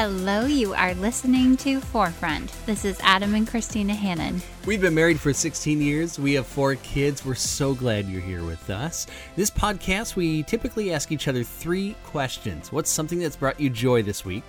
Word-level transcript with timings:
Hello, 0.00 0.46
you 0.46 0.74
are 0.74 0.94
listening 0.94 1.56
to 1.56 1.80
Forefront. 1.80 2.52
This 2.66 2.84
is 2.84 3.00
Adam 3.02 3.34
and 3.34 3.48
Christina 3.48 3.94
Hannon. 3.94 4.40
We've 4.64 4.80
been 4.80 4.94
married 4.94 5.18
for 5.18 5.32
16 5.32 5.82
years. 5.82 6.20
We 6.20 6.34
have 6.34 6.46
four 6.46 6.76
kids. 6.76 7.24
We're 7.24 7.34
so 7.34 7.74
glad 7.74 8.06
you're 8.06 8.20
here 8.20 8.44
with 8.44 8.70
us. 8.70 9.08
This 9.34 9.50
podcast, 9.50 10.14
we 10.14 10.44
typically 10.44 10.92
ask 10.92 11.10
each 11.10 11.26
other 11.26 11.42
three 11.42 11.96
questions 12.04 12.70
What's 12.70 12.90
something 12.90 13.18
that's 13.18 13.34
brought 13.34 13.58
you 13.58 13.70
joy 13.70 14.04
this 14.04 14.24
week? 14.24 14.44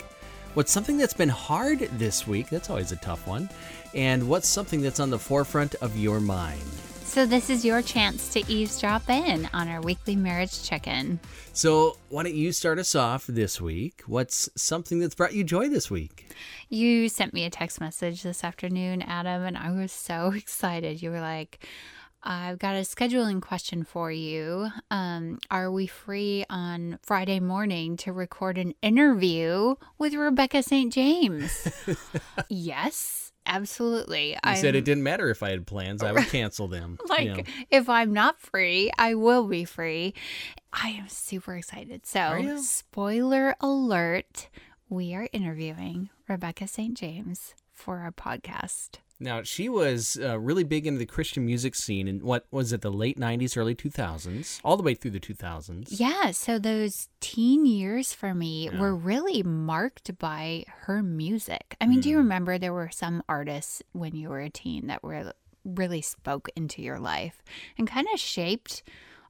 What's 0.53 0.71
something 0.71 0.99
that's 0.99 1.15
been 1.15 1.29
hard 1.29 1.79
this 1.97 2.27
week? 2.27 2.51
That's 2.51 2.69
always 2.69 2.91
a 2.91 2.97
tough 2.97 3.25
one. 3.25 3.49
And 3.95 4.29
what's 4.29 4.47
something 4.47 4.81
that's 4.81 4.99
on 4.99 5.09
the 5.09 5.17
forefront 5.17 5.73
of 5.81 5.97
your 5.97 6.19
mind? 6.19 6.61
So, 7.09 7.25
this 7.25 7.49
is 7.49 7.65
your 7.65 7.81
chance 7.81 8.29
to 8.33 8.47
eavesdrop 8.47 9.09
in 9.09 9.49
on 9.51 9.67
our 9.67 9.81
weekly 9.81 10.15
marriage 10.15 10.61
check 10.61 10.85
in. 10.85 11.19
So, 11.53 11.97
why 12.09 12.21
don't 12.21 12.35
you 12.35 12.51
start 12.51 12.77
us 12.77 12.93
off 12.93 13.25
this 13.25 13.59
week? 13.59 14.03
What's 14.05 14.47
something 14.55 14.99
that's 14.99 15.15
brought 15.15 15.33
you 15.33 15.43
joy 15.43 15.69
this 15.69 15.89
week? 15.89 16.31
You 16.69 17.09
sent 17.09 17.33
me 17.33 17.45
a 17.45 17.49
text 17.49 17.81
message 17.81 18.21
this 18.21 18.43
afternoon, 18.43 19.01
Adam, 19.01 19.43
and 19.43 19.57
I 19.57 19.71
was 19.71 19.91
so 19.91 20.33
excited. 20.35 21.01
You 21.01 21.09
were 21.09 21.19
like, 21.19 21.67
I've 22.21 22.59
got 22.59 22.75
a 22.75 22.81
scheduling 22.81 23.41
question 23.41 23.83
for 23.83 24.11
you. 24.11 24.69
Um, 24.91 25.39
are 25.49 25.71
we 25.71 25.87
free 25.87 26.45
on 26.47 26.99
Friday 27.01 27.39
morning 27.39 27.97
to 27.97 28.13
record 28.13 28.59
an 28.59 28.75
interview 28.83 29.73
with 29.97 30.13
Rebecca 30.13 30.61
St. 30.61 30.93
James? 30.93 31.67
yes 32.49 33.28
absolutely. 33.49 34.37
I 34.43 34.55
said 34.55 34.75
it 34.75 34.85
didn't 34.85 35.03
matter 35.03 35.29
if 35.29 35.43
I 35.43 35.49
had 35.49 35.67
plans; 35.67 36.03
I 36.03 36.13
would 36.13 36.27
cancel 36.27 36.67
them. 36.67 36.97
like 37.09 37.25
you 37.25 37.33
know. 37.35 37.43
if 37.69 37.89
I'm 37.89 38.13
not 38.13 38.39
free, 38.39 38.91
I 38.97 39.15
will 39.15 39.47
be 39.47 39.65
free. 39.65 40.13
I 40.71 40.89
am 40.89 41.09
super 41.09 41.55
excited. 41.55 42.05
So, 42.05 42.57
spoiler 42.61 43.55
alert: 43.59 44.47
we 44.87 45.13
are 45.13 45.27
interviewing 45.33 46.09
Rebecca 46.27 46.67
St. 46.67 46.95
James 46.95 47.55
for 47.73 47.99
our 47.99 48.11
podcast. 48.11 48.99
Now, 49.19 49.43
she 49.43 49.67
was 49.67 50.17
uh, 50.21 50.39
really 50.39 50.63
big 50.63 50.87
into 50.87 50.99
the 50.99 51.05
Christian 51.05 51.45
music 51.45 51.75
scene 51.75 52.07
in 52.07 52.19
what 52.19 52.45
was 52.51 52.71
it, 52.71 52.81
the 52.81 52.91
late 52.91 53.19
90s, 53.19 53.57
early 53.57 53.75
2000s, 53.75 54.61
all 54.63 54.77
the 54.77 54.83
way 54.83 54.93
through 54.93 55.11
the 55.11 55.19
2000s. 55.19 55.87
Yeah. 55.89 56.31
So 56.31 56.57
those 56.57 57.09
teen 57.19 57.65
years 57.65 58.13
for 58.13 58.33
me 58.33 58.69
yeah. 58.71 58.79
were 58.79 58.95
really 58.95 59.43
marked 59.43 60.17
by 60.19 60.65
her 60.83 61.03
music. 61.03 61.75
I 61.81 61.85
mean, 61.85 61.99
mm. 61.99 62.03
do 62.03 62.09
you 62.09 62.15
hmm. 62.15 62.23
remember 62.23 62.57
there 62.57 62.73
were 62.73 62.89
some 62.91 63.21
artists 63.27 63.83
when 63.91 64.15
you 64.15 64.29
were 64.29 64.39
a 64.39 64.49
teen 64.49 64.87
that 64.87 65.03
were 65.03 65.33
really 65.65 66.01
spoke 66.01 66.49
into 66.55 66.81
your 66.81 66.99
life 66.99 67.43
and 67.77 67.87
kind 67.87 68.07
of 68.13 68.19
shaped 68.19 68.83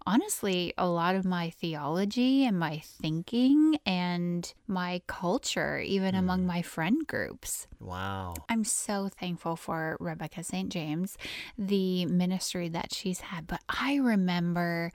honestly 0.06 0.74
a 0.78 0.88
lot 0.88 1.16
of 1.16 1.26
my 1.26 1.50
theology 1.50 2.46
and 2.46 2.60
my 2.60 2.82
thinking 2.84 3.78
and 3.86 4.54
my 4.68 5.02
culture, 5.08 5.80
even 5.80 6.16
mm. 6.16 6.20
among 6.20 6.46
my 6.46 6.62
friend 6.62 7.06
groups. 7.08 7.68
Wow. 7.80 8.36
I'm 8.48 8.64
so 8.64 9.10
thankful 9.10 9.56
for 9.56 9.98
Rebecca 10.00 10.44
St. 10.44 10.70
James, 10.70 11.18
the 11.58 12.06
ministry 12.06 12.70
that 12.70 12.94
she's 12.94 13.20
had. 13.22 13.48
But 13.48 13.62
I 13.68 13.96
remember 13.96 14.92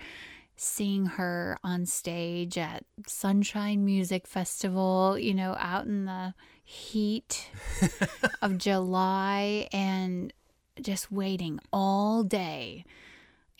seeing 0.56 1.06
her 1.06 1.58
on 1.64 1.86
stage 1.86 2.56
at 2.56 2.84
Sonshine 3.06 3.84
Music 3.84 4.26
Festival, 4.26 5.18
you 5.18 5.34
know, 5.34 5.56
out 5.58 5.86
in 5.86 6.04
the 6.04 6.34
heat 6.64 7.50
of 8.42 8.58
July 8.58 9.68
and 9.72 10.32
just 10.80 11.10
waiting 11.10 11.58
all 11.72 12.22
day 12.22 12.84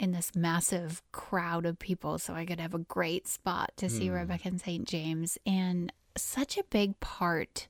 in 0.05 0.13
this 0.13 0.37
massive 0.37 1.03
crowd 1.13 1.65
of 1.65 1.79
people 1.79 2.19
so 2.19 2.35
I 2.35 2.45
could 2.45 2.61
have 2.61 2.75
a 2.75 2.79
great 2.79 3.27
spot 3.27 3.73
to 3.79 3.89
see 3.89 4.09
mm. 4.09 4.15
Rebecca 4.15 4.49
and 4.49 4.61
St. 4.61 4.87
James. 4.87 5.39
And 5.47 5.91
such 6.15 6.59
a 6.59 6.65
big 6.65 7.01
part 7.01 7.67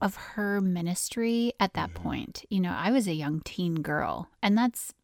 of 0.00 0.16
her 0.16 0.62
ministry 0.62 1.52
at 1.60 1.74
that 1.74 1.90
mm. 1.90 1.94
point. 1.96 2.46
You 2.48 2.60
know, 2.60 2.74
I 2.76 2.90
was 2.90 3.06
a 3.06 3.12
young 3.12 3.42
teen 3.42 3.76
girl, 3.76 4.30
and 4.42 4.56
that's, 4.56 4.94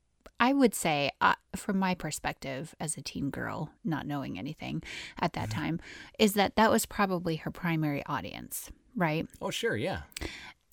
I 0.41 0.55
would 0.55 0.75
say, 0.75 1.11
uh, 1.21 1.35
from 1.55 1.79
my 1.79 1.95
perspective 1.95 2.75
as 2.81 2.97
a 2.97 3.03
teen 3.03 3.29
girl, 3.29 3.71
not 3.85 4.07
knowing 4.07 4.39
anything 4.39 4.83
at 5.21 5.35
that 5.35 5.51
mm-hmm. 5.51 5.61
time, 5.61 5.81
is 6.19 6.33
that 6.35 6.57
that 6.57 6.71
was 6.71 6.87
probably 6.87 7.37
her 7.37 7.51
primary 7.51 8.03
audience, 8.07 8.71
right? 8.97 9.29
Oh, 9.43 9.51
sure, 9.51 9.77
yeah. 9.77 10.01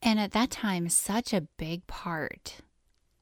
And 0.01 0.17
at 0.17 0.31
that 0.31 0.49
time, 0.49 0.88
such 0.88 1.34
a 1.34 1.41
big 1.41 1.85
part 1.88 2.61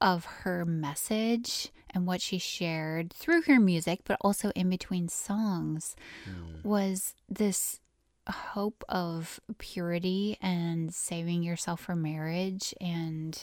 of 0.00 0.24
her 0.24 0.64
message 0.64 1.72
and 1.96 2.06
what 2.06 2.20
she 2.20 2.36
shared 2.36 3.10
through 3.10 3.40
her 3.42 3.58
music, 3.58 4.00
but 4.04 4.18
also 4.20 4.50
in 4.50 4.68
between 4.68 5.08
songs, 5.08 5.96
mm. 6.28 6.62
was 6.62 7.14
this 7.26 7.80
hope 8.28 8.84
of 8.86 9.40
purity 9.56 10.36
and 10.42 10.92
saving 10.92 11.42
yourself 11.42 11.80
for 11.80 11.96
marriage. 11.96 12.74
And 12.82 13.42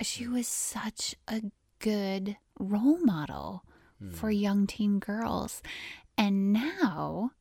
she 0.00 0.26
was 0.26 0.48
such 0.48 1.14
a 1.28 1.42
good 1.78 2.38
role 2.58 2.98
model 3.04 3.64
mm. 4.02 4.14
for 4.14 4.30
young 4.30 4.66
teen 4.66 4.98
girls. 4.98 5.62
And 6.16 6.54
now 6.54 7.32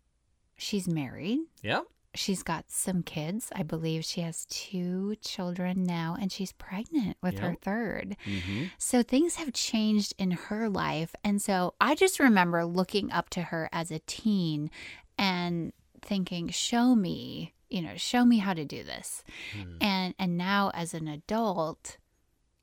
she's 0.57 0.89
married. 0.89 1.39
Yep. 1.63 1.85
She's 2.17 2.43
got 2.43 2.65
some 2.69 3.03
kids. 3.03 3.49
I 3.55 3.63
believe 3.63 4.03
she 4.03 4.21
has 4.21 4.45
two 4.45 5.15
children 5.21 5.83
now, 5.83 6.17
and 6.19 6.31
she's 6.31 6.51
pregnant 6.51 7.17
with 7.21 7.35
yep. 7.35 7.43
her 7.43 7.55
3rd 7.63 8.15
mm-hmm. 8.25 8.63
So 8.77 9.03
things 9.03 9.35
have 9.35 9.53
changed 9.53 10.13
in 10.17 10.31
her 10.31 10.69
life. 10.69 11.15
And 11.23 11.41
so 11.41 11.73
I 11.79 11.95
just 11.95 12.19
remember 12.19 12.65
looking 12.65 13.11
up 13.11 13.29
to 13.31 13.41
her 13.43 13.69
as 13.71 13.91
a 13.91 13.99
teen 13.99 14.69
and 15.17 15.73
thinking, 16.01 16.49
show 16.49 16.95
me, 16.95 17.53
you 17.69 17.81
know, 17.81 17.93
show 17.95 18.25
me 18.25 18.37
how 18.37 18.53
to 18.53 18.65
do 18.65 18.83
this. 18.83 19.23
Mm. 19.57 19.77
And 19.81 20.15
and 20.19 20.37
now 20.37 20.71
as 20.73 20.93
an 20.93 21.07
adult, 21.07 21.97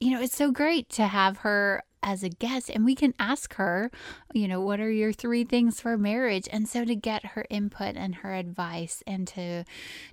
you 0.00 0.10
know, 0.10 0.20
it's 0.20 0.36
so 0.36 0.50
great 0.50 0.88
to 0.90 1.06
have 1.06 1.38
her 1.38 1.82
as 2.04 2.22
a 2.22 2.28
guest 2.28 2.70
and 2.70 2.84
we 2.84 2.94
can 2.94 3.14
ask 3.18 3.54
her, 3.54 3.90
you 4.32 4.46
know, 4.46 4.60
what 4.60 4.78
are 4.78 4.90
your 4.90 5.12
three 5.12 5.42
things 5.42 5.80
for 5.80 5.96
marriage? 5.96 6.46
And 6.52 6.68
so 6.68 6.84
to 6.84 6.94
get 6.94 7.24
her 7.28 7.46
input 7.50 7.96
and 7.96 8.16
her 8.16 8.34
advice 8.34 9.02
and 9.06 9.26
to 9.28 9.64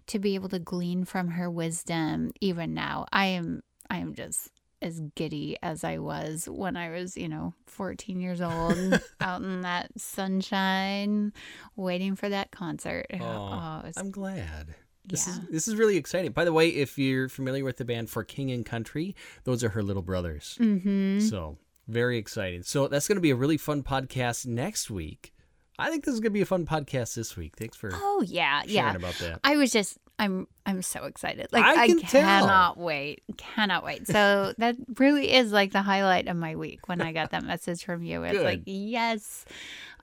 to 0.07 0.19
be 0.19 0.34
able 0.35 0.50
to 0.50 0.59
glean 0.59 1.06
from 1.06 1.30
her 1.30 1.50
wisdom 1.50 2.31
even 2.40 2.74
now. 2.74 3.06
I 3.12 3.25
am 3.28 3.62
I 3.90 3.97
am 3.97 4.16
just 4.16 4.50
as 4.81 5.00
giddy 5.16 5.57
as 5.62 5.84
I 5.84 6.00
was 6.00 6.50
when 6.50 6.75
I 6.75 6.90
was, 6.90 7.16
you 7.16 7.30
know, 7.30 7.53
14 7.68 8.19
years 8.19 8.41
old 8.41 9.00
out 9.22 9.41
in 9.41 9.62
that 9.62 9.91
sunshine 9.97 11.34
waiting 11.75 12.16
for 12.16 12.30
that 12.30 12.51
concert. 12.51 13.06
Oh, 13.13 13.18
oh 13.19 13.81
was, 13.84 13.97
I'm 13.97 14.09
glad. 14.09 14.74
This 15.06 15.28
yeah. 15.28 15.34
is 15.34 15.40
this 15.50 15.68
is 15.68 15.75
really 15.75 15.97
exciting. 15.97 16.31
By 16.31 16.46
the 16.46 16.53
way, 16.53 16.69
if 16.69 16.97
you're 16.97 17.28
familiar 17.28 17.63
with 17.63 17.78
the 17.78 17.85
band 17.85 18.09
For 18.09 18.24
King 18.24 18.51
and 18.51 18.66
Country, 18.66 19.16
those 19.44 19.63
are 19.63 19.69
her 19.69 19.84
little 19.84 20.03
brothers. 20.03 20.57
Mm-hmm. 20.59 21.19
So 21.19 21.57
very 21.91 22.18
exciting. 22.18 22.63
So 22.63 22.88
that's 22.88 23.07
going 23.07 23.18
to 23.18 23.22
be 23.22 23.31
a 23.31 23.35
really 23.35 23.57
fun 23.57 23.84
podcast 23.84 24.46
next 24.46 24.90
week. 24.90 25.34
I 25.78 25.90
think 25.90 26.06
this 26.06 26.13
is 26.13 26.19
going 26.19 26.31
to 26.31 26.34
be 26.34 26.41
a 26.41 26.46
fun 26.46 26.66
podcast 26.66 27.16
this 27.16 27.35
week. 27.35 27.56
Thanks 27.57 27.75
for 27.75 27.90
oh 27.94 28.24
yeah 28.25 28.62
yeah 28.68 28.96
about 28.96 29.16
that. 29.16 29.40
I 29.44 29.57
was 29.57 29.72
just 29.72 29.97
I'm 30.19 30.47
I'm 30.68 30.84
so 30.84 31.06
excited. 31.06 31.47
Like 31.51 31.63
I, 31.63 31.84
I 31.84 31.88
cannot 31.88 32.75
tell. 32.75 32.84
wait, 32.85 33.24
cannot 33.38 33.84
wait. 33.84 34.06
So 34.06 34.53
that 34.59 34.75
really 35.00 35.34
is 35.34 35.51
like 35.51 35.72
the 35.72 35.81
highlight 35.81 36.28
of 36.28 36.38
my 36.38 36.56
week 36.56 36.88
when 36.88 37.01
I 37.01 37.12
got 37.12 37.31
that 37.31 37.44
message 37.44 37.84
from 37.84 38.03
you. 38.03 38.22
It's 38.24 38.38
Good. 38.38 38.46
like 38.46 38.62
yes, 38.66 39.46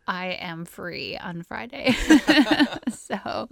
I 0.09 0.39
am 0.41 0.65
free 0.65 1.19
on 1.19 1.43
Friday. 1.43 1.93
so 2.89 3.47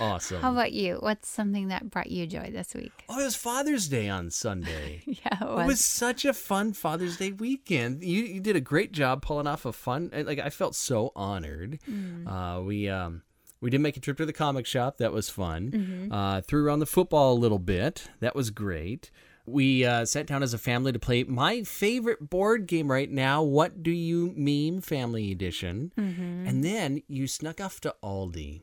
awesome. 0.00 0.40
How 0.40 0.52
about 0.52 0.72
you? 0.72 0.98
What's 1.00 1.28
something 1.28 1.68
that 1.68 1.90
brought 1.90 2.10
you 2.10 2.24
joy 2.26 2.50
this 2.52 2.72
week? 2.72 2.92
Oh, 3.08 3.20
it 3.20 3.24
was 3.24 3.34
Father's 3.34 3.88
Day 3.88 4.08
on 4.08 4.30
Sunday. 4.30 5.02
yeah, 5.06 5.42
it 5.42 5.48
was. 5.48 5.64
it 5.64 5.66
was. 5.66 5.84
such 5.84 6.24
a 6.24 6.32
fun 6.32 6.72
Father's 6.72 7.16
Day 7.16 7.32
weekend. 7.32 8.04
You 8.04 8.22
you 8.22 8.40
did 8.40 8.54
a 8.54 8.60
great 8.60 8.92
job 8.92 9.22
pulling 9.22 9.48
off 9.48 9.66
a 9.66 9.72
fun. 9.72 10.10
Like 10.12 10.38
I 10.38 10.50
felt 10.50 10.76
so 10.76 11.10
honored. 11.16 11.80
Mm. 11.90 12.28
Uh, 12.28 12.62
we 12.62 12.88
um 12.88 13.22
we 13.60 13.68
did 13.68 13.80
make 13.80 13.96
a 13.96 14.00
trip 14.00 14.18
to 14.18 14.26
the 14.26 14.32
comic 14.32 14.66
shop. 14.66 14.98
That 14.98 15.12
was 15.12 15.28
fun. 15.28 15.70
Mm-hmm. 15.72 16.12
Uh, 16.12 16.40
threw 16.42 16.64
around 16.64 16.78
the 16.78 16.86
football 16.86 17.32
a 17.32 17.34
little 17.34 17.58
bit. 17.58 18.08
That 18.20 18.36
was 18.36 18.50
great 18.50 19.10
we 19.50 19.84
uh, 19.84 20.04
sat 20.04 20.26
down 20.26 20.42
as 20.42 20.54
a 20.54 20.58
family 20.58 20.92
to 20.92 20.98
play 20.98 21.24
my 21.24 21.62
favorite 21.62 22.30
board 22.30 22.66
game 22.66 22.90
right 22.90 23.10
now, 23.10 23.42
What 23.42 23.82
Do 23.82 23.90
You 23.90 24.32
Meme 24.36 24.80
Family 24.80 25.32
Edition. 25.32 25.92
Mm-hmm. 25.98 26.46
And 26.46 26.64
then 26.64 27.02
you 27.08 27.26
snuck 27.26 27.60
off 27.60 27.80
to 27.80 27.94
Aldi. 28.02 28.62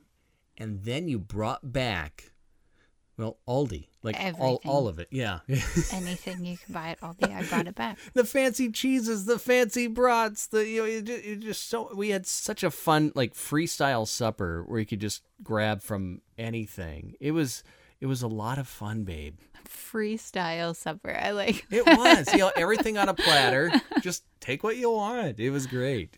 And 0.58 0.84
then 0.84 1.08
you 1.08 1.20
brought 1.20 1.74
back, 1.74 2.32
well, 3.18 3.38
Aldi. 3.48 3.88
Like 4.04 4.18
all, 4.40 4.62
all 4.66 4.88
of 4.88 5.00
it. 5.00 5.08
Yeah. 5.10 5.40
Anything 5.92 6.46
you 6.46 6.58
can 6.58 6.74
buy 6.74 6.90
at 6.90 7.02
Aldi, 7.02 7.36
I 7.36 7.44
brought 7.44 7.68
it 7.68 7.76
back. 7.76 7.98
the 8.14 8.24
fancy 8.24 8.72
cheeses, 8.72 9.26
the 9.26 9.40
fancy 9.40 9.88
brats, 9.88 10.48
the, 10.48 10.68
you 10.68 10.82
know, 10.82 10.88
it 10.88 11.04
just, 11.06 11.26
it 11.26 11.40
just 11.40 11.70
so, 11.70 11.90
we 11.96 12.10
had 12.10 12.28
such 12.28 12.64
a 12.64 12.70
fun, 12.70 13.12
like, 13.16 13.34
freestyle 13.34 14.08
supper 14.08 14.64
where 14.68 14.80
you 14.80 14.86
could 14.86 15.02
just 15.02 15.24
grab 15.44 15.82
from 15.82 16.22
anything. 16.38 17.16
It 17.20 17.32
was 17.32 17.64
It 18.02 18.06
was 18.08 18.22
a 18.22 18.28
lot 18.28 18.58
of 18.58 18.68
fun, 18.68 19.04
babe. 19.04 19.38
Freestyle 19.68 20.76
supper. 20.76 21.18
I 21.18 21.32
like. 21.32 21.66
It 21.72 21.86
was. 21.86 22.32
you 22.34 22.40
know, 22.40 22.52
everything 22.56 22.98
on 22.98 23.10
a 23.10 23.14
platter. 23.14 23.72
Just 24.02 24.24
take 24.40 24.64
what 24.64 24.78
you 24.78 24.92
want. 24.92 25.40
It 25.40 25.50
was 25.50 25.66
great. 25.66 26.18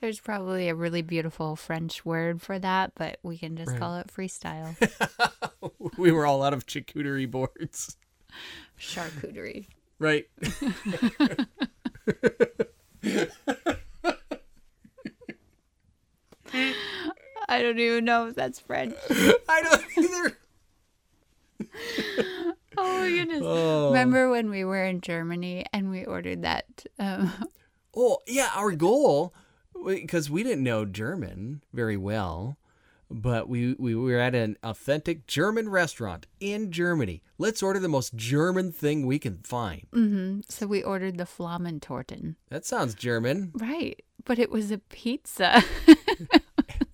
There's 0.00 0.18
probably 0.20 0.68
a 0.68 0.74
really 0.74 1.02
beautiful 1.02 1.54
French 1.54 2.04
word 2.04 2.40
for 2.42 2.58
that, 2.58 2.92
but 2.96 3.18
we 3.22 3.36
can 3.38 3.56
just 3.56 3.70
Right. 3.72 3.78
call 3.80 3.96
it 3.98 4.08
freestyle. 4.08 4.74
we 5.98 6.10
were 6.10 6.26
all 6.26 6.42
out 6.42 6.52
of 6.54 6.66
charcuterie 6.66 7.30
boards. 7.30 7.96
Charcuterie. 8.80 9.66
Right. 9.98 10.26
I 17.48 17.62
don't 17.62 17.78
even 17.78 18.04
know 18.04 18.28
if 18.28 18.34
that's 18.34 18.58
French. 18.60 18.94
I 19.10 19.62
don't 19.62 19.84
either. 20.04 20.38
Oh 22.80 23.00
my 23.00 23.08
goodness. 23.10 23.42
Oh. 23.42 23.88
Remember 23.88 24.30
when 24.30 24.50
we 24.50 24.62
were 24.64 24.84
in 24.84 25.00
Germany 25.00 25.66
and 25.72 25.90
we 25.90 26.04
ordered 26.04 26.42
that? 26.42 26.86
Um, 26.98 27.32
Oh, 27.96 28.18
yeah, 28.28 28.50
our 28.54 28.70
goal 28.72 29.34
because 29.84 30.30
we 30.30 30.44
didn't 30.44 30.62
know 30.62 30.84
German 30.84 31.62
very 31.72 31.96
well, 31.96 32.56
but 33.10 33.48
we 33.48 33.74
we 33.80 33.96
were 33.96 34.18
at 34.18 34.34
an 34.36 34.56
authentic 34.62 35.26
German 35.26 35.68
restaurant 35.68 36.26
in 36.38 36.70
Germany. 36.70 37.22
Let's 37.38 37.62
order 37.64 37.80
the 37.80 37.88
most 37.88 38.14
German 38.14 38.70
thing 38.70 39.06
we 39.06 39.18
can 39.18 39.38
find. 39.38 39.86
mhm. 39.92 40.42
So 40.48 40.68
we 40.68 40.80
ordered 40.82 41.18
the 41.18 41.24
Flammentorten. 41.24 42.36
That 42.50 42.64
sounds 42.64 42.94
German. 42.94 43.50
Right. 43.54 44.00
But 44.24 44.38
it 44.38 44.50
was 44.50 44.70
a 44.70 44.78
pizza. 44.78 45.64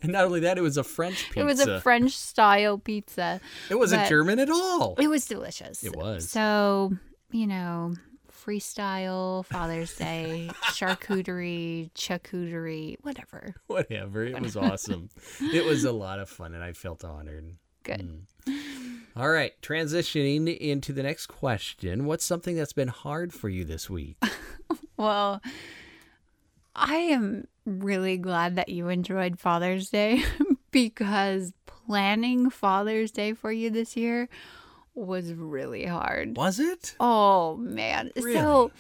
And 0.05 0.13
not 0.13 0.25
only 0.25 0.41
that, 0.41 0.59
it 0.59 0.61
was 0.61 0.77
a 0.77 0.85
French 0.85 1.25
pizza. 1.31 1.41
it 1.41 1.45
was 1.45 1.61
a 1.61 1.81
French 1.81 2.17
style 2.17 2.79
pizza. 2.79 3.41
It 3.71 3.77
wasn't 3.77 4.07
German 4.09 4.39
at 4.39 4.51
all. 4.51 4.95
It 4.99 5.09
was 5.09 5.27
delicious. 5.27 5.83
It 5.83 5.97
was. 5.97 6.29
So, 6.31 6.93
you 7.31 7.47
know, 7.47 7.95
freestyle, 8.31 9.45
Father's 9.47 9.97
Day, 9.97 10.51
charcuterie, 10.65 11.91
charcuterie, 11.95 12.97
whatever. 13.01 13.55
Whatever. 13.67 14.25
It 14.25 14.41
was 14.41 14.57
awesome. 14.57 15.09
it 15.41 15.65
was 15.65 15.85
a 15.85 15.93
lot 15.93 16.19
of 16.19 16.29
fun, 16.29 16.55
and 16.55 16.63
I 16.63 16.73
felt 16.73 17.05
honored. 17.05 17.57
Good. 17.83 18.27
Mm. 18.47 18.59
All 19.17 19.31
right, 19.31 19.53
transitioning 19.63 20.55
into 20.59 20.93
the 20.93 21.03
next 21.03 21.27
question. 21.27 22.05
What's 22.05 22.25
something 22.25 22.57
that's 22.57 22.73
been 22.73 22.89
hard 22.89 23.33
for 23.33 23.49
you 23.49 23.65
this 23.65 23.89
week? 23.89 24.17
Well, 24.97 25.43
I 26.77 26.95
am 26.95 27.49
really 27.65 28.19
glad 28.19 28.57
that 28.57 28.69
you 28.69 28.89
enjoyed 28.89 29.39
Father's 29.39 29.89
Day 29.91 30.23
because 30.71 31.53
planning 31.67 32.51
Father's 32.51 33.11
Day 33.11 33.33
for 33.33 33.51
you 33.53 33.71
this 33.71 33.97
year 33.97 34.29
was 34.95 35.33
really 35.33 35.87
hard. 35.87 36.37
Was 36.37 36.61
it? 36.61 36.95
Oh 37.01 37.57
man. 37.57 38.11
So 38.17 38.71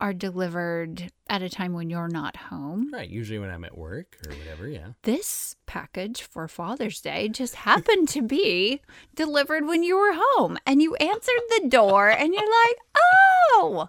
are 0.00 0.12
delivered 0.12 1.10
at 1.28 1.42
a 1.42 1.48
time 1.48 1.72
when 1.72 1.90
you're 1.90 2.08
not 2.08 2.36
home. 2.36 2.90
Right, 2.92 3.08
usually 3.08 3.38
when 3.38 3.50
I'm 3.50 3.64
at 3.64 3.76
work 3.76 4.16
or 4.26 4.32
whatever, 4.36 4.68
yeah. 4.68 4.88
This 5.02 5.56
package 5.66 6.22
for 6.22 6.46
Father's 6.48 7.00
Day 7.00 7.28
just 7.28 7.54
happened 7.66 8.08
to 8.10 8.22
be 8.22 8.80
delivered 9.14 9.66
when 9.66 9.82
you 9.82 9.96
were 9.96 10.12
home 10.14 10.56
and 10.66 10.80
you 10.80 10.94
answered 10.96 11.40
the 11.50 11.68
door 11.68 12.08
and 12.08 12.32
you're 12.32 12.42
like, 12.42 12.76
"Oh, 13.56 13.88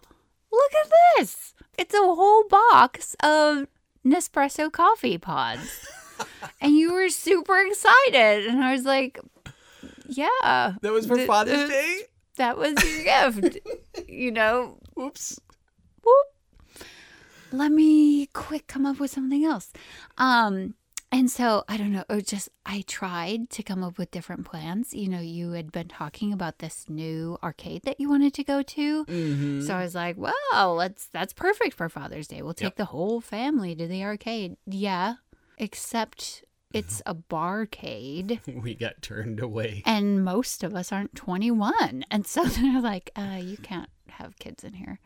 look 0.52 0.72
at 0.84 0.92
this. 1.18 1.54
It's 1.78 1.94
a 1.94 1.98
whole 2.00 2.44
box 2.48 3.16
of 3.22 3.68
Nespresso 4.06 4.72
coffee 4.72 5.18
pods." 5.20 5.88
and 6.62 6.76
you 6.76 6.92
were 6.94 7.10
super 7.10 7.58
excited 7.60 8.48
and 8.48 8.64
I 8.64 8.74
was 8.74 8.84
like, 8.86 9.20
"Yeah, 10.08 10.74
That 10.82 10.92
was 10.92 11.06
for 11.06 11.16
th- 11.18 11.28
Father's 11.28 11.56
th- 11.58 11.70
Day? 11.70 12.02
That 12.38 12.58
was 12.58 12.74
your 12.84 13.04
gift." 13.04 13.60
you 14.08 14.32
know, 14.32 14.80
Oops. 15.00 15.40
Whoop. 16.04 16.86
Let 17.52 17.72
me 17.72 18.28
quick 18.28 18.68
come 18.68 18.86
up 18.86 19.00
with 19.00 19.10
something 19.12 19.44
else. 19.44 19.72
Um, 20.18 20.76
and 21.12 21.32
so 21.32 21.64
I 21.68 21.78
don't 21.78 21.92
know. 21.92 22.04
It 22.08 22.28
just 22.28 22.50
I 22.66 22.84
tried 22.86 23.50
to 23.52 23.64
come 23.64 23.84
up 23.84 23.98
with 23.98 24.12
different 24.12 24.46
plans. 24.46 24.94
You 24.94 25.10
know, 25.10 25.20
you 25.20 25.52
had 25.54 25.72
been 25.72 25.88
talking 25.88 26.32
about 26.32 26.60
this 26.60 26.86
new 26.88 27.40
arcade 27.42 27.82
that 27.86 28.00
you 28.00 28.08
wanted 28.08 28.36
to 28.36 28.44
go 28.44 28.62
to. 28.62 29.06
Mm-hmm. 29.06 29.62
So 29.62 29.74
I 29.74 29.82
was 29.82 29.96
like, 29.96 30.18
well, 30.18 30.76
let's 30.76 31.08
that's 31.08 31.34
perfect 31.34 31.74
for 31.74 31.90
Father's 31.90 32.28
Day. 32.28 32.44
We'll 32.44 32.54
take 32.54 32.66
Yep. 32.66 32.76
the 32.76 32.86
whole 32.86 33.20
family 33.22 33.76
to 33.76 33.88
the 33.88 34.04
arcade. 34.04 34.58
Yeah, 34.68 35.16
except 35.58 36.44
it's 36.72 37.02
a 37.08 37.16
barcade 37.16 38.40
we 38.62 38.76
got 38.76 39.02
turned 39.02 39.40
away. 39.40 39.82
and 39.88 40.24
most 40.24 40.64
of 40.64 40.76
us 40.76 40.92
aren't 40.92 41.16
21 41.16 42.06
and 42.12 42.28
so 42.28 42.46
they're 42.46 42.80
like 42.80 43.10
uh, 43.16 43.40
you 43.42 43.58
can't 43.58 43.90
have 44.10 44.38
kids 44.38 44.64
in 44.64 44.74
here 44.74 45.00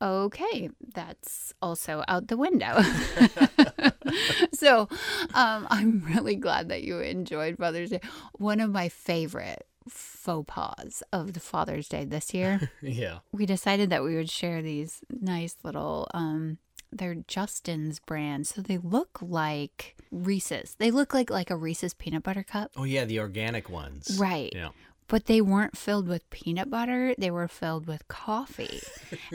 okay 0.00 0.70
that's 0.94 1.52
also 1.60 2.04
out 2.08 2.28
the 2.28 2.36
window 2.36 2.80
so 4.52 4.88
um, 5.34 5.66
i'm 5.70 6.02
really 6.06 6.36
glad 6.36 6.68
that 6.68 6.82
you 6.82 7.00
enjoyed 7.00 7.56
father's 7.56 7.90
day 7.90 8.00
one 8.34 8.60
of 8.60 8.70
my 8.70 8.88
favorite 8.88 9.66
faux 9.88 10.44
pas 10.46 11.02
of 11.12 11.32
the 11.32 11.40
father's 11.40 11.88
day 11.88 12.04
this 12.04 12.32
year 12.34 12.70
yeah. 12.82 13.18
we 13.32 13.46
decided 13.46 13.90
that 13.90 14.04
we 14.04 14.14
would 14.14 14.30
share 14.30 14.62
these 14.62 15.00
nice 15.10 15.56
little 15.64 16.06
um 16.12 16.58
they're 16.90 17.16
Justin's 17.26 17.98
brand. 17.98 18.46
So 18.46 18.62
they 18.62 18.78
look 18.78 19.18
like 19.20 19.96
Reese's. 20.10 20.76
They 20.78 20.90
look 20.90 21.12
like 21.12 21.30
like 21.30 21.50
a 21.50 21.56
Reese's 21.56 21.94
peanut 21.94 22.22
butter 22.22 22.42
cup. 22.42 22.72
Oh 22.76 22.84
yeah, 22.84 23.04
the 23.04 23.20
organic 23.20 23.68
ones. 23.68 24.16
Right. 24.18 24.52
Yeah. 24.54 24.70
But 25.08 25.24
they 25.24 25.40
weren't 25.40 25.76
filled 25.76 26.06
with 26.06 26.28
peanut 26.30 26.68
butter, 26.70 27.14
they 27.16 27.30
were 27.30 27.48
filled 27.48 27.86
with 27.86 28.06
coffee. 28.08 28.80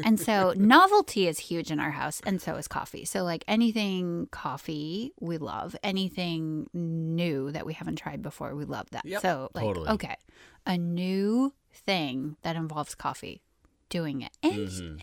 and 0.05 0.19
so 0.19 0.53
novelty 0.57 1.27
is 1.27 1.39
huge 1.39 1.71
in 1.71 1.79
our 1.79 1.91
house, 1.91 2.21
and 2.25 2.39
so 2.41 2.55
is 2.55 2.67
coffee. 2.67 3.05
So, 3.05 3.23
like 3.23 3.43
anything 3.47 4.27
coffee, 4.31 5.13
we 5.19 5.37
love. 5.39 5.75
Anything 5.83 6.69
new 6.73 7.51
that 7.51 7.65
we 7.65 7.73
haven't 7.73 7.95
tried 7.95 8.21
before, 8.21 8.55
we 8.55 8.65
love 8.65 8.87
that. 8.91 9.03
Yep, 9.05 9.21
so, 9.21 9.49
like, 9.55 9.65
totally. 9.65 9.89
okay, 9.89 10.15
a 10.67 10.77
new 10.77 11.53
thing 11.73 12.37
that 12.43 12.55
involves 12.55 12.93
coffee, 12.93 13.41
doing 13.89 14.21
it. 14.21 14.31
And, 14.43 14.67
Mhm. 14.67 15.01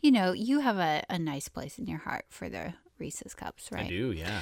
you 0.00 0.10
know, 0.10 0.32
you 0.32 0.60
have 0.60 0.78
a, 0.78 1.02
a 1.10 1.18
nice 1.18 1.48
place 1.48 1.78
in 1.78 1.86
your 1.86 1.98
heart 1.98 2.24
for 2.30 2.48
the 2.48 2.72
Reese's 2.98 3.34
cups, 3.34 3.70
right? 3.70 3.84
I 3.84 3.88
do, 3.88 4.12
yeah. 4.12 4.40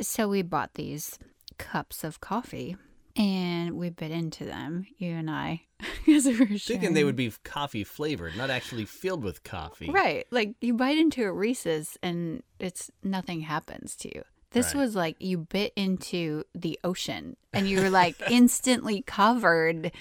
so 0.00 0.26
we 0.26 0.40
bought 0.40 0.72
these 0.74 1.18
cups 1.58 2.02
of 2.02 2.20
coffee 2.20 2.76
and 3.16 3.72
we 3.76 3.90
bit 3.90 4.10
into 4.10 4.44
them, 4.44 4.86
you 4.98 5.12
and 5.12 5.30
I, 5.30 5.62
because 6.06 6.26
we 6.26 6.38
were 6.38 6.46
Thinking 6.58 6.94
they 6.94 7.04
would 7.04 7.16
be 7.16 7.32
coffee 7.44 7.84
flavored, 7.84 8.36
not 8.36 8.50
actually 8.50 8.84
filled 8.84 9.22
with 9.22 9.42
coffee. 9.44 9.90
right. 9.90 10.26
Like 10.30 10.54
you 10.60 10.74
bite 10.74 10.98
into 10.98 11.24
a 11.24 11.32
Reese's 11.32 11.96
and 12.02 12.42
it's 12.58 12.90
nothing 13.02 13.40
happens 13.42 13.94
to 13.96 14.08
you. 14.14 14.22
This 14.52 14.74
Right. 14.74 14.82
was 14.82 14.94
like 14.94 15.16
you 15.18 15.38
bit 15.38 15.72
into 15.76 16.44
the 16.54 16.78
ocean 16.84 17.36
and 17.54 17.66
you 17.68 17.80
were 17.80 17.90
like 17.90 18.16
instantly 18.30 19.02
covered 19.02 19.92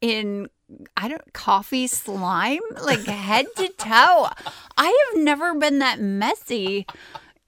in 0.00 0.48
I 0.96 1.08
don't 1.08 1.32
coffee 1.34 1.86
slime 1.86 2.60
like 2.82 3.00
head 3.04 3.46
to 3.56 3.68
toe. 3.68 4.28
I 4.78 5.10
have 5.14 5.22
never 5.22 5.54
been 5.54 5.80
that 5.80 6.00
messy 6.00 6.86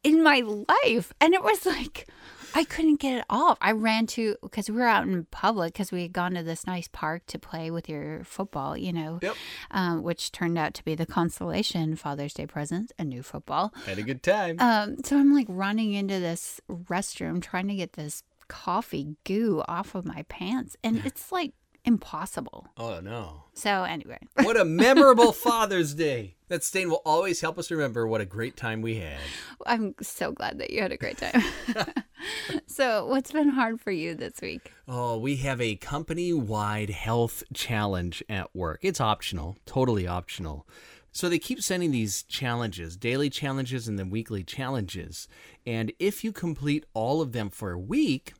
in 0.04 0.22
my 0.22 0.40
life 0.40 1.12
and 1.20 1.32
it 1.32 1.42
was 1.42 1.64
like 1.64 2.06
I 2.54 2.64
couldn't 2.64 3.00
get 3.00 3.18
it 3.18 3.24
off. 3.30 3.58
I 3.60 3.72
ran 3.72 4.06
to 4.08 4.36
because 4.42 4.68
we 4.68 4.76
were 4.76 4.86
out 4.86 5.04
in 5.06 5.24
public 5.30 5.72
because 5.72 5.90
we 5.92 6.02
had 6.02 6.12
gone 6.12 6.34
to 6.34 6.42
this 6.42 6.66
nice 6.66 6.88
park 6.88 7.26
to 7.26 7.38
play 7.38 7.70
with 7.70 7.88
your 7.88 8.24
football, 8.24 8.76
you 8.76 8.92
know, 8.92 9.18
Yep. 9.22 9.36
um, 9.70 10.02
which 10.02 10.32
turned 10.32 10.58
out 10.58 10.74
to 10.74 10.84
be 10.84 10.94
the 10.94 11.06
consolation 11.06 11.96
Father's 11.96 12.34
Day 12.34 12.46
present, 12.46 12.92
a 12.98 13.04
new 13.04 13.22
football. 13.22 13.72
Had 13.86 13.98
a 13.98 14.02
good 14.02 14.22
time. 14.22 14.56
Um, 14.60 14.96
so 15.04 15.16
I'm 15.18 15.34
like 15.34 15.46
running 15.48 15.92
into 15.94 16.18
this 16.20 16.60
restroom 16.70 17.40
trying 17.42 17.68
to 17.68 17.74
get 17.74 17.94
this 17.94 18.22
coffee 18.48 19.16
goo 19.24 19.62
off 19.66 19.94
of 19.94 20.04
my 20.04 20.24
pants, 20.28 20.76
and 20.84 20.98
it's 21.06 21.32
like 21.32 21.52
impossible. 21.84 22.68
oh 22.76 23.00
no. 23.00 23.44
So 23.54 23.82
anyway, 23.84 24.18
What 24.42 24.56
a 24.56 24.64
memorable 24.64 25.32
Father's 25.32 25.94
Day. 25.94 26.36
That 26.48 26.62
stain 26.62 26.90
will 26.90 27.00
always 27.06 27.40
help 27.40 27.58
us 27.58 27.70
remember 27.70 28.06
what 28.06 28.20
a 28.20 28.26
great 28.26 28.56
time 28.58 28.82
we 28.82 28.96
had. 28.96 29.18
I'm 29.64 29.94
so 30.02 30.32
glad 30.32 30.58
that 30.58 30.70
you 30.70 30.82
had 30.82 30.92
a 30.92 30.96
great 30.98 31.16
time. 31.18 31.42
so 32.66 33.06
what's 33.06 33.32
been 33.32 33.50
hard 33.50 33.80
for 33.80 33.90
you 33.90 34.14
this 34.14 34.34
week? 34.40 34.72
Oh, 34.88 35.18
we 35.18 35.36
have 35.36 35.60
a 35.60 35.76
company 35.76 36.32
wide 36.32 36.90
health 36.90 37.42
challenge 37.52 38.22
at 38.28 38.54
work. 38.54 38.80
It's 38.82 39.00
optional, 39.00 39.56
totally 39.66 40.06
optional. 40.06 40.66
So 41.12 41.28
they 41.28 41.38
keep 41.38 41.62
sending 41.62 41.90
these 41.90 42.22
challenges, 42.22 42.96
daily 42.96 43.28
challenges 43.28 43.86
and 43.86 43.98
then 43.98 44.08
weekly 44.08 44.42
challenges. 44.42 45.28
And 45.66 45.92
if 45.98 46.24
you 46.24 46.32
complete 46.32 46.86
all 46.94 47.20
of 47.20 47.32
them 47.32 47.50
for 47.50 47.72
a 47.72 47.78
week, 47.78 48.32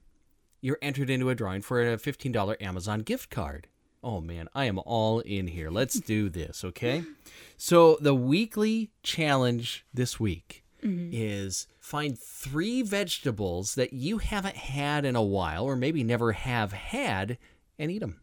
you're 0.62 0.78
entered 0.80 1.10
into 1.10 1.28
a 1.28 1.34
drawing 1.34 1.60
for 1.60 1.82
a 1.82 1.98
$15 1.98 2.62
Amazon 2.62 3.00
gift 3.00 3.28
card. 3.28 3.68
Oh 4.02 4.20
man, 4.20 4.48
I 4.54 4.64
am 4.64 4.78
all 4.78 5.20
in 5.20 5.48
here. 5.48 5.70
Let's 5.70 6.00
do 6.00 6.28
this, 6.28 6.64
okay? 6.64 7.04
So, 7.56 7.96
the 8.00 8.14
weekly 8.14 8.90
challenge 9.04 9.86
this 9.94 10.18
week 10.18 10.61
mm-hmm. 10.82 11.10
is 11.12 11.66
find 11.80 12.18
three 12.18 12.82
vegetables 12.82 13.74
that 13.74 13.92
you 13.92 14.18
haven't 14.18 14.56
had 14.56 15.04
in 15.04 15.16
a 15.16 15.22
while 15.22 15.64
or 15.64 15.76
maybe 15.76 16.02
never 16.04 16.32
have 16.32 16.72
had 16.72 17.38
and 17.78 17.90
eat 17.90 18.00
them. 18.00 18.20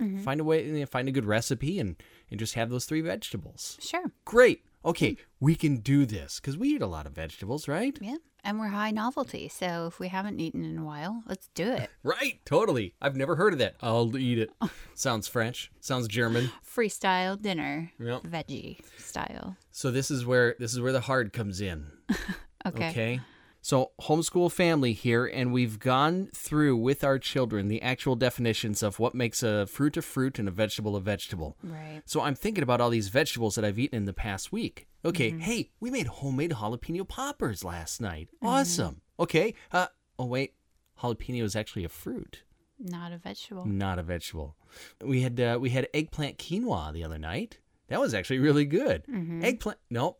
Mm-hmm. 0.00 0.22
Find 0.22 0.40
a 0.40 0.44
way, 0.44 0.84
find 0.84 1.08
a 1.08 1.12
good 1.12 1.24
recipe 1.24 1.78
and, 1.78 1.96
and 2.30 2.38
just 2.38 2.54
have 2.54 2.70
those 2.70 2.84
three 2.84 3.00
vegetables. 3.00 3.78
Sure. 3.80 4.10
Great. 4.24 4.64
Okay, 4.84 5.16
we 5.38 5.54
can 5.54 5.76
do 5.76 6.04
this 6.06 6.40
because 6.40 6.56
we 6.56 6.70
eat 6.70 6.82
a 6.82 6.86
lot 6.86 7.06
of 7.06 7.12
vegetables, 7.12 7.68
right? 7.68 7.96
Yeah. 8.00 8.16
And 8.44 8.58
we're 8.58 8.68
high 8.68 8.90
novelty. 8.90 9.48
So 9.48 9.86
if 9.86 10.00
we 10.00 10.08
haven't 10.08 10.40
eaten 10.40 10.64
in 10.64 10.76
a 10.76 10.84
while, 10.84 11.22
let's 11.28 11.48
do 11.54 11.70
it. 11.70 11.88
right. 12.02 12.40
Totally. 12.44 12.94
I've 13.00 13.14
never 13.14 13.36
heard 13.36 13.52
of 13.52 13.60
that. 13.60 13.76
I'll 13.80 14.16
eat 14.16 14.38
it. 14.38 14.50
Sounds 14.94 15.28
French. 15.28 15.70
Sounds 15.80 16.08
German. 16.08 16.50
Freestyle 16.66 17.40
dinner. 17.40 17.92
Yep. 18.00 18.22
Veggie 18.24 18.78
style. 18.98 19.56
So 19.70 19.92
this 19.92 20.10
is 20.10 20.26
where 20.26 20.56
this 20.58 20.72
is 20.72 20.80
where 20.80 20.92
the 20.92 21.02
hard 21.02 21.32
comes 21.32 21.60
in. 21.60 21.86
okay. 22.66 22.90
Okay. 22.90 23.20
So, 23.64 23.92
homeschool 24.00 24.50
family 24.50 24.92
here, 24.92 25.24
and 25.24 25.52
we've 25.52 25.78
gone 25.78 26.30
through 26.34 26.76
with 26.76 27.04
our 27.04 27.20
children 27.20 27.68
the 27.68 27.80
actual 27.80 28.16
definitions 28.16 28.82
of 28.82 28.98
what 28.98 29.14
makes 29.14 29.40
a 29.44 29.68
fruit 29.68 29.96
a 29.96 30.02
fruit 30.02 30.40
and 30.40 30.48
a 30.48 30.50
vegetable 30.50 30.96
a 30.96 31.00
vegetable. 31.00 31.56
Right. 31.62 32.02
So, 32.04 32.22
I'm 32.22 32.34
thinking 32.34 32.64
about 32.64 32.80
all 32.80 32.90
these 32.90 33.08
vegetables 33.08 33.54
that 33.54 33.64
I've 33.64 33.78
eaten 33.78 33.96
in 33.96 34.04
the 34.04 34.12
past 34.12 34.50
week. 34.50 34.88
Okay, 35.04 35.30
mm-hmm. 35.30 35.40
hey, 35.40 35.70
we 35.78 35.92
made 35.92 36.08
homemade 36.08 36.50
jalapeno 36.50 37.06
poppers 37.06 37.62
last 37.62 38.00
night. 38.00 38.28
Mm-hmm. 38.36 38.48
Awesome. 38.48 39.00
Okay. 39.20 39.54
Uh, 39.70 39.86
oh, 40.18 40.26
wait. 40.26 40.54
Jalapeno 41.00 41.42
is 41.42 41.54
actually 41.54 41.84
a 41.84 41.88
fruit. 41.88 42.42
Not 42.80 43.12
a 43.12 43.16
vegetable. 43.16 43.64
Not 43.64 44.00
a 44.00 44.02
vegetable. 44.02 44.56
We 45.00 45.22
had 45.22 45.38
uh, 45.38 45.58
we 45.60 45.70
had 45.70 45.86
eggplant 45.94 46.38
quinoa 46.38 46.92
the 46.92 47.04
other 47.04 47.18
night. 47.18 47.58
That 47.88 48.00
was 48.00 48.12
actually 48.12 48.40
really 48.40 48.64
good. 48.64 49.04
Mm-hmm. 49.06 49.44
Eggplant. 49.44 49.78
No, 49.88 50.16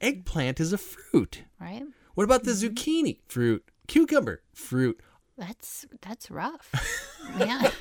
eggplant 0.00 0.58
is 0.58 0.72
a 0.72 0.78
fruit. 0.78 1.44
Right. 1.60 1.84
What 2.16 2.24
about 2.24 2.44
the 2.44 2.52
mm-hmm. 2.52 2.74
zucchini? 2.74 3.18
Fruit. 3.28 3.62
Cucumber. 3.86 4.42
Fruit. 4.54 4.98
That's 5.36 5.86
that's 6.00 6.30
rough. 6.30 6.72
yeah. 7.38 7.70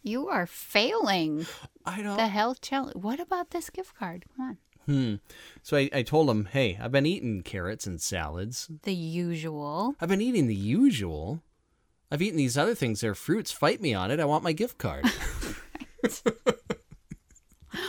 You 0.00 0.28
are 0.28 0.46
failing. 0.46 1.44
I 1.84 2.00
know. 2.00 2.16
The 2.16 2.28
health 2.28 2.62
challenge. 2.62 2.94
What 2.94 3.20
about 3.20 3.50
this 3.50 3.68
gift 3.68 3.94
card? 3.98 4.24
Come 4.34 4.46
on. 4.46 4.58
Hmm. 4.86 5.14
So 5.62 5.76
I, 5.76 5.90
I 5.92 6.02
told 6.02 6.30
him, 6.30 6.46
hey, 6.46 6.78
I've 6.80 6.92
been 6.92 7.04
eating 7.04 7.42
carrots 7.42 7.86
and 7.86 8.00
salads. 8.00 8.70
The 8.84 8.94
usual. 8.94 9.96
I've 10.00 10.08
been 10.08 10.22
eating 10.22 10.46
the 10.46 10.54
usual. 10.54 11.42
I've 12.10 12.22
eaten 12.22 12.38
these 12.38 12.56
other 12.56 12.74
things. 12.74 13.02
They're 13.02 13.14
fruits. 13.14 13.52
Fight 13.52 13.82
me 13.82 13.92
on 13.92 14.10
it. 14.10 14.20
I 14.20 14.24
want 14.24 14.44
my 14.44 14.52
gift 14.52 14.78
card. 14.78 15.04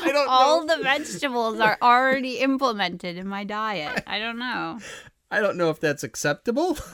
I 0.02 0.12
don't 0.12 0.28
All 0.28 0.66
know. 0.66 0.76
the 0.76 0.84
vegetables 0.84 1.60
are 1.60 1.78
already 1.82 2.40
implemented 2.40 3.18
in 3.18 3.28
my 3.28 3.44
diet. 3.46 4.04
I 4.08 4.20
don't 4.20 4.40
know. 4.40 4.80
I 5.32 5.42
don't 5.42 5.58
know 5.58 5.70
if 5.70 5.80
that's 5.80 6.04
acceptable. 6.04 6.78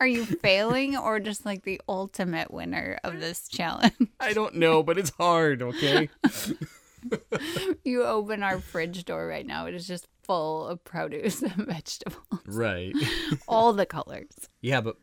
Are 0.00 0.06
you 0.06 0.24
failing 0.24 0.96
or 0.96 1.18
just 1.18 1.46
like 1.46 1.62
the 1.62 1.80
ultimate 1.88 2.52
winner 2.52 2.98
of 3.04 3.20
this 3.20 3.48
challenge? 3.48 3.94
I 4.20 4.32
don't 4.32 4.56
know, 4.56 4.82
but 4.82 4.98
it's 4.98 5.10
hard, 5.10 5.62
okay? 5.62 6.10
you 7.84 8.04
open 8.04 8.42
our 8.42 8.60
fridge 8.60 9.04
door 9.04 9.26
right 9.26 9.46
now, 9.46 9.66
it 9.66 9.74
is 9.74 9.86
just 9.86 10.06
full 10.22 10.66
of 10.66 10.84
produce 10.84 11.42
and 11.42 11.54
vegetables. 11.66 12.40
Right. 12.46 12.94
All 13.48 13.72
the 13.72 13.86
colors. 13.86 14.48
Yeah, 14.60 14.80
but 14.80 14.96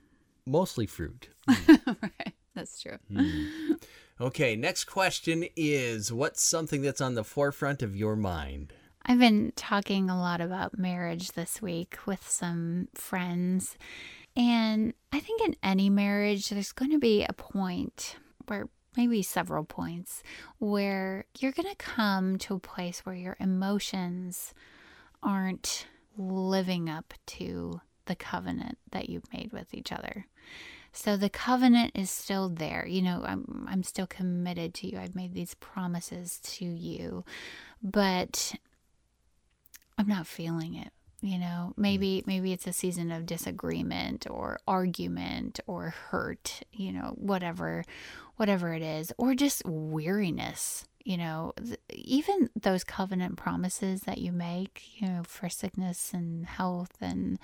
mostly 0.45 0.85
fruit. 0.85 1.29
right. 1.47 2.33
That's 2.55 2.81
true. 2.81 2.97
Mm. 3.11 3.79
Okay, 4.21 4.55
next 4.55 4.83
question 4.83 5.45
is 5.55 6.11
what's 6.11 6.43
something 6.43 6.81
that's 6.81 7.01
on 7.01 7.15
the 7.15 7.23
forefront 7.23 7.81
of 7.81 7.95
your 7.95 8.15
mind? 8.15 8.73
I've 9.09 9.17
been 9.17 9.53
talking 9.55 10.07
a 10.07 10.19
lot 10.19 10.39
about 10.39 10.77
marriage 10.77 11.31
this 11.31 11.63
week 11.63 11.97
with 12.05 12.29
some 12.29 12.89
friends. 12.93 13.75
And 14.37 14.93
I 15.11 15.19
think 15.19 15.41
in 15.41 15.55
any 15.63 15.89
marriage, 15.89 16.49
there's 16.49 16.71
going 16.71 16.91
to 16.91 16.99
be 16.99 17.25
a 17.27 17.33
point 17.33 18.17
where 18.45 18.69
maybe 18.95 19.23
several 19.23 19.63
points 19.63 20.21
where 20.59 21.25
you're 21.39 21.51
going 21.51 21.67
to 21.67 21.75
come 21.75 22.37
to 22.37 22.53
a 22.53 22.59
place 22.59 22.99
where 22.99 23.15
your 23.15 23.35
emotions 23.39 24.53
aren't 25.23 25.87
living 26.15 26.87
up 26.87 27.15
to 27.25 27.81
the 28.05 28.15
covenant 28.15 28.77
that 28.91 29.09
you've 29.09 29.33
made 29.33 29.51
with 29.51 29.73
each 29.73 29.91
other. 29.91 30.27
So 30.91 31.17
the 31.17 31.31
covenant 31.31 31.93
is 31.95 32.11
still 32.11 32.47
there. 32.47 32.85
You 32.85 33.01
know, 33.01 33.23
I'm 33.25 33.65
I'm 33.67 33.81
still 33.81 34.07
committed 34.07 34.75
to 34.75 34.87
you. 34.87 34.99
I've 34.99 35.15
made 35.15 35.33
these 35.33 35.55
promises 35.55 36.39
to 36.43 36.65
you. 36.65 37.23
But 37.81 38.53
I'm 39.99 40.07
not 40.07 40.25
feeling 40.25 40.75
it. 40.75 40.91
You 41.21 41.37
know, 41.37 41.73
maybe 41.75 42.23
maybe 42.25 42.53
it's 42.53 42.65
a 42.65 42.71
season 42.71 43.11
of 43.11 43.25
disagreement 43.25 44.25
or 44.29 44.57
argument 44.65 45.59
or 45.67 45.89
hurt, 45.89 46.61
you 46.71 46.93
know, 46.93 47.13
whatever 47.17 47.83
whatever 48.37 48.73
it 48.73 48.81
is, 48.81 49.11
or 49.17 49.35
just 49.35 49.61
weariness, 49.65 50.87
you 51.03 51.17
know, 51.17 51.51
even 51.93 52.49
those 52.55 52.85
covenant 52.85 53.35
promises 53.35 54.03
that 54.03 54.19
you 54.19 54.31
make, 54.31 54.83
you 54.95 55.09
know, 55.09 55.23
for 55.25 55.49
sickness 55.49 56.13
and 56.13 56.45
health 56.45 56.95
and 57.01 57.37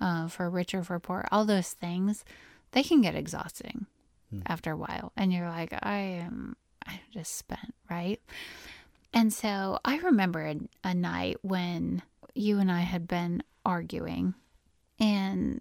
uh, 0.00 0.28
for 0.28 0.48
richer, 0.48 0.84
for 0.84 1.00
poor, 1.00 1.26
all 1.32 1.44
those 1.44 1.72
things, 1.72 2.24
they 2.70 2.84
can 2.84 3.00
get 3.00 3.16
exhausting 3.16 3.86
hmm. 4.30 4.40
after 4.46 4.70
a 4.70 4.76
while. 4.76 5.10
And 5.16 5.32
you're 5.32 5.48
like, 5.48 5.74
I 5.82 5.96
am, 5.96 6.54
I'm 6.86 7.00
just 7.10 7.36
spent, 7.36 7.74
right? 7.90 8.20
And 9.12 9.32
so 9.32 9.78
I 9.84 9.98
remember 9.98 10.44
a, 10.46 10.56
a 10.84 10.94
night 10.94 11.38
when 11.42 12.02
you 12.34 12.58
and 12.58 12.70
I 12.70 12.80
had 12.80 13.08
been 13.08 13.42
arguing, 13.64 14.34
and 15.00 15.60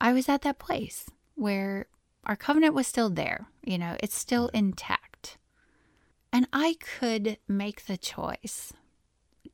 I 0.00 0.12
was 0.12 0.28
at 0.28 0.42
that 0.42 0.58
place 0.58 1.06
where 1.34 1.86
our 2.24 2.36
covenant 2.36 2.74
was 2.74 2.86
still 2.86 3.10
there. 3.10 3.46
You 3.64 3.78
know, 3.78 3.96
it's 4.00 4.16
still 4.16 4.48
intact. 4.48 5.38
And 6.32 6.46
I 6.52 6.76
could 6.80 7.38
make 7.48 7.86
the 7.86 7.96
choice 7.96 8.72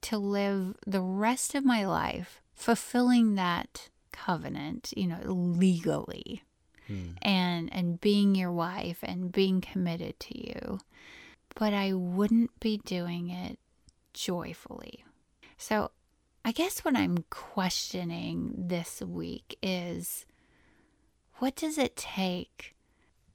to 0.02 0.18
live 0.18 0.76
the 0.86 1.00
rest 1.00 1.54
of 1.54 1.64
my 1.64 1.86
life 1.86 2.40
fulfilling 2.54 3.34
that 3.36 3.88
covenant, 4.10 4.92
you 4.96 5.06
know, 5.06 5.20
legally. 5.24 6.42
Hmm. 6.88 7.10
And 7.22 7.72
and 7.72 8.00
being 8.00 8.34
your 8.34 8.50
wife 8.50 8.98
and 9.02 9.30
being 9.30 9.60
committed 9.60 10.18
to 10.20 10.38
you 10.38 10.80
but 11.54 11.72
I 11.72 11.92
wouldn't 11.92 12.58
be 12.60 12.78
doing 12.78 13.30
it 13.30 13.58
joyfully. 14.12 15.04
So, 15.56 15.90
I 16.44 16.52
guess 16.52 16.80
what 16.80 16.96
I'm 16.96 17.24
questioning 17.30 18.54
this 18.56 19.00
week 19.00 19.56
is 19.62 20.26
what 21.38 21.54
does 21.54 21.78
it 21.78 21.96
take 21.96 22.74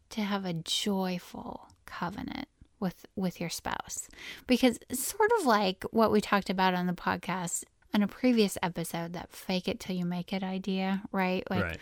to 0.09 0.21
have 0.21 0.45
a 0.45 0.53
joyful 0.53 1.69
covenant 1.86 2.47
with 2.79 3.05
with 3.15 3.39
your 3.39 3.50
spouse? 3.50 4.07
Because 4.45 4.79
sort 4.91 5.31
of 5.39 5.45
like 5.45 5.83
what 5.91 6.12
we 6.12 6.21
talked 6.21 6.50
about 6.50 6.74
on 6.74 6.88
the 6.88 6.93
podcast 6.93 7.63
on 7.93 8.03
a 8.03 8.07
previous 8.07 8.57
episode 8.62 9.13
that 9.13 9.31
fake 9.31 9.67
it 9.67 9.79
till 9.79 9.95
you 9.95 10.05
make 10.05 10.33
it 10.33 10.43
idea, 10.43 11.01
right? 11.12 11.50
Like 11.50 11.63
right. 11.63 11.79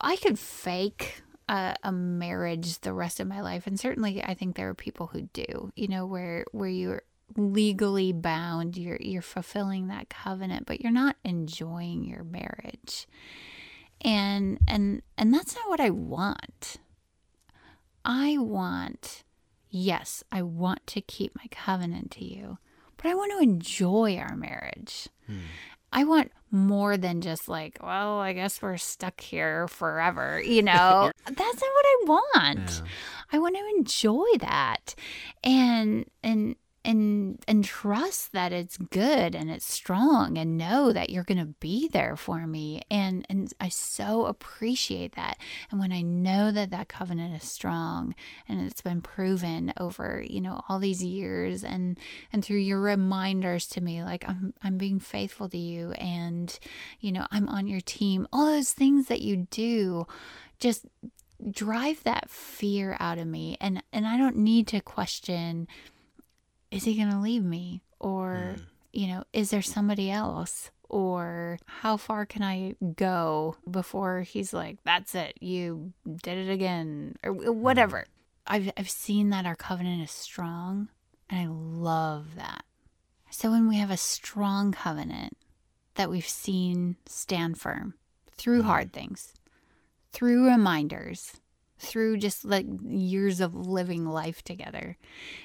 I 0.00 0.16
could 0.16 0.38
fake 0.38 1.22
a, 1.48 1.76
a, 1.82 1.92
marriage 1.92 2.80
the 2.80 2.92
rest 2.92 3.20
of 3.20 3.26
my 3.26 3.40
life. 3.40 3.66
And 3.66 3.78
certainly 3.78 4.22
i 4.22 4.34
think 4.34 4.56
there 4.56 4.68
are 4.68 4.74
people 4.74 5.08
who 5.08 5.22
do 5.32 5.72
you 5.76 5.88
know 5.88 6.06
where 6.06 6.44
where 6.52 6.68
you're 6.68 7.02
legally 7.36 8.12
bound 8.12 8.76
you're 8.76 8.98
you're 9.00 9.20
fulfilling 9.20 9.88
that 9.88 10.08
covenant 10.08 10.64
but 10.64 10.80
you're 10.80 10.92
not 10.92 11.16
enjoying 11.24 12.04
your 12.04 12.24
marriage. 12.24 13.06
And 14.00 14.58
and 14.68 15.02
and 15.16 15.32
that's 15.32 15.54
not 15.54 15.68
what 15.68 15.80
i 15.80 15.90
want. 15.90 16.76
I 18.04 18.36
want 18.38 19.24
yes 19.70 20.22
i 20.30 20.42
want 20.42 20.86
to 20.86 21.00
keep 21.00 21.34
my 21.36 21.46
covenant 21.50 22.10
to 22.12 22.24
you 22.24 22.56
but 22.96 23.06
i 23.06 23.14
want 23.14 23.32
to 23.32 23.38
enjoy 23.42 24.16
our 24.16 24.36
marriage. 24.36 25.08
Hmm. 25.26 25.38
I 25.96 26.04
want 26.04 26.30
more 26.50 26.98
than 26.98 27.22
just 27.22 27.48
like, 27.48 27.78
well, 27.82 28.20
I 28.20 28.34
guess 28.34 28.60
we're 28.60 28.76
stuck 28.76 29.18
here 29.18 29.66
forever. 29.66 30.42
You 30.42 30.62
know, 30.62 31.10
that's 31.24 31.38
not 31.38 31.46
what 31.60 31.86
I 31.86 32.04
want. 32.06 32.82
Yeah. 32.84 32.88
I 33.32 33.38
want 33.38 33.56
to 33.56 33.62
enjoy 33.78 34.26
that. 34.40 34.94
And, 35.42 36.04
and, 36.22 36.54
and 36.84 37.15
and 37.46 37.64
trust 37.64 38.32
that 38.32 38.52
it's 38.52 38.76
good 38.76 39.34
and 39.34 39.50
it's 39.50 39.70
strong 39.70 40.38
and 40.38 40.56
know 40.56 40.92
that 40.92 41.10
you're 41.10 41.24
going 41.24 41.38
to 41.38 41.54
be 41.60 41.88
there 41.88 42.16
for 42.16 42.46
me. 42.46 42.82
And 42.90 43.26
and 43.28 43.52
I 43.60 43.68
so 43.68 44.26
appreciate 44.26 45.14
that. 45.16 45.38
And 45.70 45.80
when 45.80 45.92
I 45.92 46.02
know 46.02 46.50
that 46.50 46.70
that 46.70 46.88
covenant 46.88 47.40
is 47.40 47.48
strong 47.48 48.14
and 48.48 48.60
it's 48.60 48.80
been 48.80 49.00
proven 49.00 49.72
over 49.78 50.24
you 50.26 50.40
know 50.40 50.62
all 50.68 50.78
these 50.78 51.02
years 51.02 51.64
and 51.64 51.98
and 52.32 52.44
through 52.44 52.58
your 52.58 52.80
reminders 52.80 53.66
to 53.68 53.80
me 53.80 54.02
like 54.02 54.24
I'm 54.28 54.54
I'm 54.62 54.78
being 54.78 55.00
faithful 55.00 55.48
to 55.48 55.58
you 55.58 55.92
and 55.92 56.58
you 57.00 57.12
know 57.12 57.26
I'm 57.30 57.48
on 57.48 57.66
your 57.66 57.80
team. 57.80 58.26
All 58.32 58.46
those 58.46 58.72
things 58.72 59.08
that 59.08 59.22
you 59.22 59.46
do 59.50 60.06
just 60.58 60.86
drive 61.50 62.02
that 62.04 62.30
fear 62.30 62.96
out 63.00 63.18
of 63.18 63.26
me. 63.26 63.56
And 63.60 63.82
and 63.92 64.06
I 64.06 64.16
don't 64.16 64.36
need 64.36 64.66
to 64.68 64.80
question 64.80 65.68
is 66.70 66.84
he 66.84 66.96
going 66.96 67.10
to 67.10 67.18
leave 67.18 67.44
me 67.44 67.82
or 67.98 68.54
mm. 68.56 68.62
you 68.92 69.06
know 69.06 69.24
is 69.32 69.50
there 69.50 69.62
somebody 69.62 70.10
else 70.10 70.70
or 70.88 71.58
how 71.66 71.96
far 71.96 72.24
can 72.24 72.42
I 72.42 72.74
go 72.96 73.56
before 73.70 74.22
he's 74.22 74.52
like 74.52 74.78
that's 74.84 75.14
it 75.14 75.36
you 75.40 75.92
did 76.22 76.48
it 76.48 76.52
again 76.52 77.16
or 77.22 77.32
whatever 77.32 77.98
mm. 77.98 78.06
I've 78.46 78.70
I've 78.76 78.90
seen 78.90 79.30
that 79.30 79.46
our 79.46 79.56
covenant 79.56 80.02
is 80.02 80.10
strong 80.10 80.88
and 81.28 81.40
I 81.40 81.46
love 81.48 82.36
that 82.36 82.64
so 83.30 83.50
when 83.50 83.68
we 83.68 83.76
have 83.76 83.90
a 83.90 83.96
strong 83.96 84.72
covenant 84.72 85.36
that 85.94 86.10
we've 86.10 86.28
seen 86.28 86.96
stand 87.06 87.58
firm 87.58 87.94
through 88.36 88.62
mm. 88.62 88.66
hard 88.66 88.92
things 88.92 89.34
through 90.16 90.48
reminders, 90.48 91.34
through 91.78 92.18
just 92.18 92.44
like 92.44 92.66
years 92.82 93.40
of 93.40 93.54
living 93.54 94.06
life 94.06 94.42
together. 94.42 94.96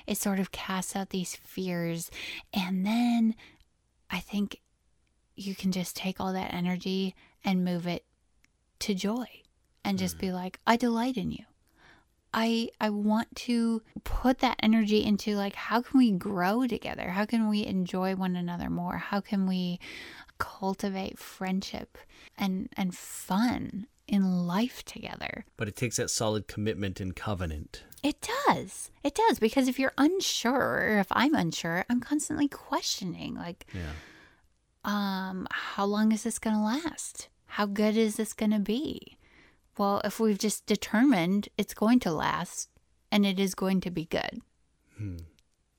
It 0.07 0.17
sort 0.17 0.39
of 0.39 0.51
casts 0.51 0.95
out 0.95 1.09
these 1.09 1.35
fears. 1.35 2.09
And 2.53 2.85
then 2.85 3.35
I 4.09 4.19
think 4.19 4.61
you 5.35 5.55
can 5.55 5.71
just 5.71 5.95
take 5.95 6.19
all 6.19 6.33
that 6.33 6.53
energy 6.53 7.15
and 7.43 7.65
move 7.65 7.87
it 7.87 8.05
to 8.79 8.93
joy 8.93 9.27
and 9.83 9.97
just 9.97 10.19
be 10.19 10.27
mm. 10.27 10.33
like, 10.33 10.59
I 10.65 10.77
delight 10.77 11.17
in 11.17 11.31
you. 11.31 11.45
I 12.33 12.69
I 12.79 12.89
want 12.89 13.35
to 13.35 13.81
put 14.03 14.39
that 14.39 14.55
energy 14.63 15.03
into 15.03 15.35
like 15.35 15.55
how 15.55 15.81
can 15.81 15.97
we 15.97 16.11
grow 16.11 16.65
together? 16.65 17.09
How 17.09 17.25
can 17.25 17.49
we 17.49 17.65
enjoy 17.65 18.15
one 18.15 18.37
another 18.37 18.69
more? 18.69 18.97
How 18.97 19.19
can 19.19 19.47
we 19.47 19.79
cultivate 20.37 21.19
friendship 21.19 21.97
and 22.37 22.69
and 22.77 22.95
fun 22.95 23.87
in 24.11 24.45
life 24.45 24.83
together. 24.83 25.45
But 25.55 25.69
it 25.69 25.75
takes 25.75 25.95
that 25.95 26.09
solid 26.09 26.47
commitment 26.47 26.99
and 26.99 27.15
covenant. 27.15 27.83
It 28.03 28.17
does. 28.45 28.91
It 29.03 29.15
does. 29.15 29.39
Because 29.39 29.67
if 29.67 29.79
you're 29.79 29.93
unsure, 29.97 30.55
or 30.55 30.99
if 30.99 31.07
I'm 31.11 31.33
unsure, 31.33 31.85
I'm 31.89 32.01
constantly 32.01 32.49
questioning 32.49 33.35
like, 33.35 33.65
yeah. 33.73 33.93
um, 34.83 35.47
how 35.51 35.85
long 35.85 36.11
is 36.11 36.23
this 36.23 36.39
going 36.39 36.57
to 36.57 36.61
last? 36.61 37.29
How 37.45 37.65
good 37.65 37.95
is 37.95 38.17
this 38.17 38.33
going 38.33 38.51
to 38.51 38.59
be? 38.59 39.17
Well, 39.77 40.01
if 40.03 40.19
we've 40.19 40.37
just 40.37 40.65
determined 40.65 41.47
it's 41.57 41.73
going 41.73 41.99
to 42.01 42.11
last 42.11 42.69
and 43.11 43.25
it 43.25 43.39
is 43.39 43.55
going 43.55 43.79
to 43.81 43.91
be 43.91 44.05
good, 44.05 44.41
hmm. 44.97 45.17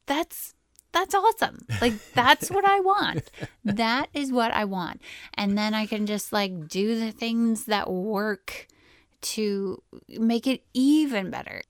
that's 0.06 0.54
that's 0.92 1.14
awesome. 1.14 1.58
Like 1.80 1.94
that's 2.14 2.50
what 2.50 2.64
I 2.64 2.80
want. 2.80 3.30
That 3.64 4.08
is 4.14 4.30
what 4.30 4.52
I 4.52 4.64
want. 4.64 5.00
And 5.34 5.56
then 5.56 5.74
I 5.74 5.86
can 5.86 6.06
just 6.06 6.32
like 6.32 6.68
do 6.68 6.98
the 6.98 7.12
things 7.12 7.64
that 7.64 7.90
work 7.90 8.68
to 9.22 9.82
make 10.08 10.46
it 10.46 10.64
even 10.74 11.30
better. 11.30 11.62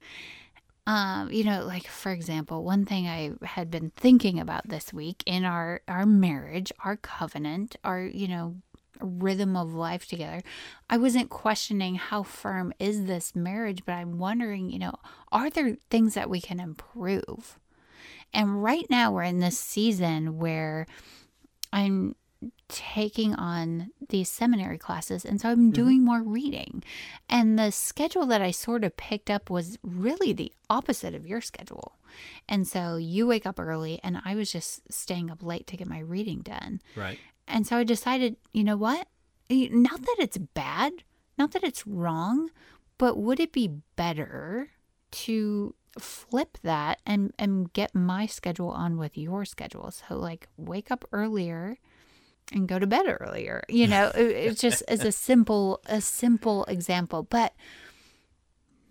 Um, 0.87 1.31
you 1.31 1.45
know, 1.45 1.65
like 1.65 1.87
for 1.87 2.11
example, 2.11 2.65
one 2.65 2.85
thing 2.85 3.07
I 3.07 3.33
had 3.43 3.71
been 3.71 3.93
thinking 3.97 4.41
about 4.41 4.69
this 4.69 4.93
week 4.93 5.23
in 5.27 5.45
our 5.45 5.81
our 5.87 6.05
marriage, 6.07 6.73
our 6.85 6.97
covenant, 6.97 7.77
our, 7.85 8.03
you 8.03 8.27
know, 8.27 8.57
rhythm 9.01 9.57
of 9.57 9.75
life 9.75 10.07
together. 10.07 10.43
I 10.91 10.97
wasn't 10.97 11.31
questioning 11.31 11.97
how 11.97 12.23
firm 12.23 12.73
is 12.79 13.05
this 13.05 13.35
marriage, 13.35 13.85
but 13.85 13.93
I'm 13.93 14.19
wondering, 14.19 14.71
you 14.71 14.79
know, 14.79 14.95
are 15.31 15.51
there 15.51 15.77
things 15.91 16.15
that 16.15 16.31
we 16.31 16.41
can 16.41 16.61
improve? 16.61 17.59
And 18.33 18.63
right 18.63 18.87
now 18.89 19.13
we're 19.13 19.23
in 19.23 19.41
this 19.41 19.59
season 19.59 20.39
where 20.39 20.87
I'm 21.73 22.15
taking 22.69 23.35
on 23.35 23.91
these 24.09 24.31
seminary 24.31 24.79
classes 24.79 25.25
and 25.25 25.41
so 25.41 25.51
I'm 25.51 25.57
mm-hmm. 25.57 25.71
doing 25.71 25.97
mm-hmm. 25.99 26.07
more 26.07 26.23
reading. 26.23 26.83
And 27.29 27.59
the 27.59 27.71
schedule 27.71 28.27
that 28.27 28.43
I 28.43 28.51
sort 28.51 28.85
of 28.85 28.97
picked 28.97 29.31
up 29.31 29.51
was 29.51 29.79
really 29.83 30.33
the 30.33 30.53
opposite 30.71 31.15
of 31.15 31.27
your 31.27 31.41
schedule. 31.41 31.99
And 32.49 32.67
so 32.67 32.97
you 32.97 33.27
wake 33.27 33.47
up 33.47 33.61
early 33.61 34.01
and 34.03 34.21
I 34.25 34.35
was 34.35 34.51
just 34.51 34.93
staying 34.93 35.31
up 35.31 35.43
late 35.43 35.67
to 35.69 35.77
get 35.77 35.87
my 35.87 36.01
reading 36.01 36.41
done. 36.41 36.81
Right. 36.97 37.19
And 37.47 37.67
so 37.67 37.77
I 37.77 37.85
decided, 37.85 38.37
you 38.53 38.65
know 38.65 38.77
what? 38.77 39.07
Not 39.51 40.01
that 40.01 40.17
it's 40.19 40.39
bad, 40.39 41.05
not 41.37 41.53
that 41.53 41.65
it's 41.65 41.87
wrong, 41.87 42.51
but 42.97 43.19
would 43.19 43.41
it 43.41 43.53
be 43.53 43.69
better 43.97 44.71
to 45.11 45.75
flip 45.99 46.59
that 46.63 47.01
and 47.07 47.33
and 47.39 47.73
get 47.73 47.95
my 47.95 48.27
schedule 48.27 48.71
on 48.71 48.97
with 48.97 49.17
your 49.17 49.45
schedule. 49.45 49.91
So 49.91 50.17
like 50.17 50.49
wake 50.57 50.91
up 50.91 51.05
earlier 51.13 51.79
and 52.53 52.69
go 52.69 52.79
to 52.79 52.87
bed 52.87 53.05
earlier. 53.21 53.65
You 53.69 53.87
know, 53.87 54.11
it's 54.15 54.61
just 54.61 54.83
as 54.89 55.05
a 55.05 55.13
simple 55.13 55.81
a 55.87 56.01
simple 56.01 56.65
example, 56.65 57.23
but 57.23 57.55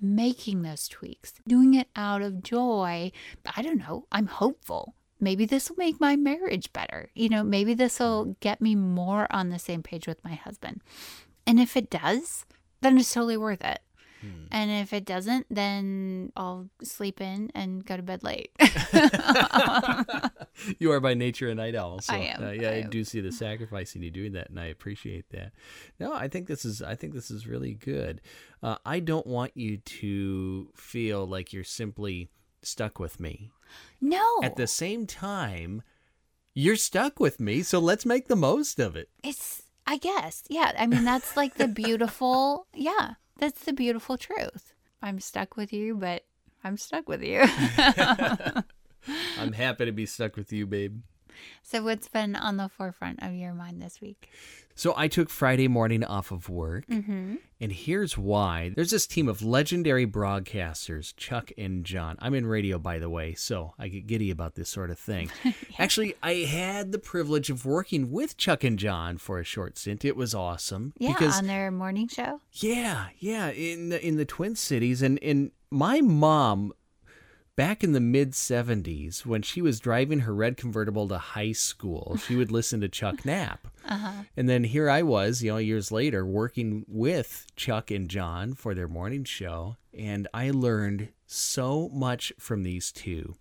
making 0.01 0.63
those 0.63 0.87
tweaks, 0.87 1.33
doing 1.47 1.75
it 1.75 1.87
out 1.95 2.21
of 2.21 2.41
joy. 2.41 3.11
I 3.55 3.61
don't 3.61 3.77
know. 3.77 4.07
I'm 4.11 4.25
hopeful. 4.25 4.95
Maybe 5.19 5.45
this 5.45 5.69
will 5.69 5.77
make 5.77 5.99
my 5.99 6.15
marriage 6.15 6.73
better. 6.73 7.11
You 7.13 7.29
know, 7.29 7.43
maybe 7.43 7.75
this 7.75 7.99
will 7.99 8.23
mm-hmm. 8.23 8.31
get 8.39 8.59
me 8.59 8.73
more 8.75 9.27
on 9.29 9.49
the 9.49 9.59
same 9.59 9.83
page 9.83 10.07
with 10.07 10.23
my 10.23 10.33
husband. 10.33 10.81
And 11.45 11.59
if 11.59 11.77
it 11.77 11.91
does, 11.91 12.45
then 12.81 12.97
it's 12.97 13.13
totally 13.13 13.37
worth 13.37 13.63
it. 13.63 13.79
Hmm. 14.21 14.45
And 14.51 14.71
if 14.71 14.93
it 14.93 15.05
doesn't, 15.05 15.47
then 15.49 16.31
I'll 16.35 16.69
sleep 16.83 17.21
in 17.21 17.51
and 17.55 17.83
go 17.83 17.97
to 17.97 18.03
bed 18.03 18.23
late. 18.23 18.51
you 20.79 20.91
are 20.91 20.99
by 20.99 21.15
nature 21.15 21.49
a 21.49 21.55
night 21.55 21.75
owl. 21.75 22.01
So, 22.01 22.13
I 22.13 22.17
am. 22.17 22.43
Uh, 22.43 22.51
yeah, 22.51 22.69
I, 22.69 22.75
I 22.75 22.81
do 22.83 23.03
see 23.03 23.19
the 23.19 23.31
sacrifice 23.31 23.95
in 23.95 24.03
you 24.03 24.11
doing 24.11 24.33
that, 24.33 24.49
and 24.49 24.59
I 24.59 24.65
appreciate 24.65 25.29
that. 25.31 25.53
No, 25.99 26.13
I 26.13 26.27
think 26.27 26.47
this 26.47 26.65
is 26.65 26.81
I 26.81 26.95
think 26.95 27.13
this 27.13 27.31
is 27.31 27.47
really 27.47 27.73
good. 27.73 28.21
Uh, 28.61 28.77
I 28.85 28.99
don't 28.99 29.27
want 29.27 29.51
you 29.55 29.77
to 29.77 30.69
feel 30.75 31.25
like 31.25 31.51
you're 31.51 31.63
simply 31.63 32.29
stuck 32.61 32.99
with 32.99 33.19
me. 33.19 33.49
No. 33.99 34.39
At 34.43 34.55
the 34.55 34.67
same 34.67 35.07
time, 35.07 35.81
you're 36.53 36.75
stuck 36.75 37.19
with 37.19 37.39
me, 37.39 37.63
so 37.63 37.79
let's 37.79 38.05
make 38.05 38.27
the 38.27 38.35
most 38.35 38.79
of 38.79 38.95
it. 38.95 39.09
It's 39.23 39.63
I 39.87 39.97
guess. 39.97 40.43
Yeah. 40.49 40.73
I 40.77 40.87
mean, 40.87 41.03
that's 41.03 41.35
like 41.35 41.55
the 41.55 41.67
beautiful, 41.67 42.67
yeah. 42.73 43.15
That's 43.41 43.63
the 43.63 43.73
beautiful 43.73 44.17
truth. 44.17 44.75
I'm 45.01 45.19
stuck 45.19 45.57
with 45.57 45.73
you, 45.73 45.95
but 45.95 46.25
I'm 46.63 46.77
stuck 46.77 47.09
with 47.09 47.23
you. 47.23 47.41
I'm 49.39 49.51
happy 49.51 49.85
to 49.85 49.91
be 49.91 50.05
stuck 50.05 50.37
with 50.37 50.53
you, 50.53 50.67
babe. 50.67 51.01
So, 51.63 51.83
what's 51.83 52.07
been 52.07 52.35
on 52.35 52.57
the 52.57 52.69
forefront 52.69 53.21
of 53.21 53.33
your 53.33 53.53
mind 53.53 53.81
this 53.81 54.01
week? 54.01 54.29
So, 54.75 54.93
I 54.95 55.07
took 55.07 55.29
Friday 55.29 55.67
morning 55.67 56.03
off 56.03 56.31
of 56.31 56.49
work, 56.49 56.87
mm-hmm. 56.87 57.35
and 57.59 57.71
here's 57.71 58.17
why. 58.17 58.71
There's 58.75 58.91
this 58.91 59.05
team 59.07 59.27
of 59.27 59.41
legendary 59.41 60.07
broadcasters, 60.07 61.15
Chuck 61.15 61.51
and 61.57 61.85
John. 61.85 62.17
I'm 62.19 62.33
in 62.33 62.45
radio, 62.45 62.79
by 62.79 62.99
the 62.99 63.09
way, 63.09 63.33
so 63.33 63.73
I 63.77 63.87
get 63.87 64.07
giddy 64.07 64.31
about 64.31 64.55
this 64.55 64.69
sort 64.69 64.89
of 64.89 64.99
thing. 64.99 65.29
yeah. 65.43 65.51
Actually, 65.77 66.15
I 66.23 66.33
had 66.33 66.91
the 66.91 66.99
privilege 66.99 67.49
of 67.49 67.65
working 67.65 68.11
with 68.11 68.37
Chuck 68.37 68.63
and 68.63 68.77
John 68.79 69.17
for 69.17 69.39
a 69.39 69.43
short 69.43 69.77
stint. 69.77 70.05
It 70.05 70.15
was 70.15 70.33
awesome. 70.33 70.93
Yeah, 70.97 71.13
because, 71.13 71.37
on 71.37 71.47
their 71.47 71.71
morning 71.71 72.07
show. 72.07 72.41
Yeah, 72.53 73.07
yeah, 73.19 73.49
in 73.49 73.89
the, 73.89 74.05
in 74.05 74.17
the 74.17 74.25
Twin 74.25 74.55
Cities, 74.55 75.01
and 75.01 75.19
and 75.21 75.51
my 75.69 76.01
mom 76.01 76.73
back 77.55 77.83
in 77.83 77.91
the 77.91 77.99
mid 77.99 78.31
70s 78.31 79.25
when 79.25 79.41
she 79.41 79.61
was 79.61 79.79
driving 79.79 80.21
her 80.21 80.33
red 80.33 80.57
convertible 80.57 81.07
to 81.07 81.17
high 81.17 81.51
school 81.51 82.17
she 82.25 82.35
would 82.35 82.51
listen 82.51 82.81
to 82.81 82.89
chuck 82.89 83.25
knapp 83.25 83.67
uh-huh. 83.87 84.23
and 84.37 84.47
then 84.47 84.63
here 84.63 84.89
i 84.89 85.01
was 85.01 85.43
you 85.43 85.51
know 85.51 85.57
years 85.57 85.91
later 85.91 86.25
working 86.25 86.85
with 86.87 87.47
chuck 87.55 87.91
and 87.91 88.09
john 88.09 88.53
for 88.53 88.73
their 88.73 88.87
morning 88.87 89.23
show 89.23 89.75
and 89.97 90.27
i 90.33 90.49
learned 90.49 91.09
so 91.25 91.89
much 91.89 92.31
from 92.39 92.63
these 92.63 92.91
two 92.91 93.35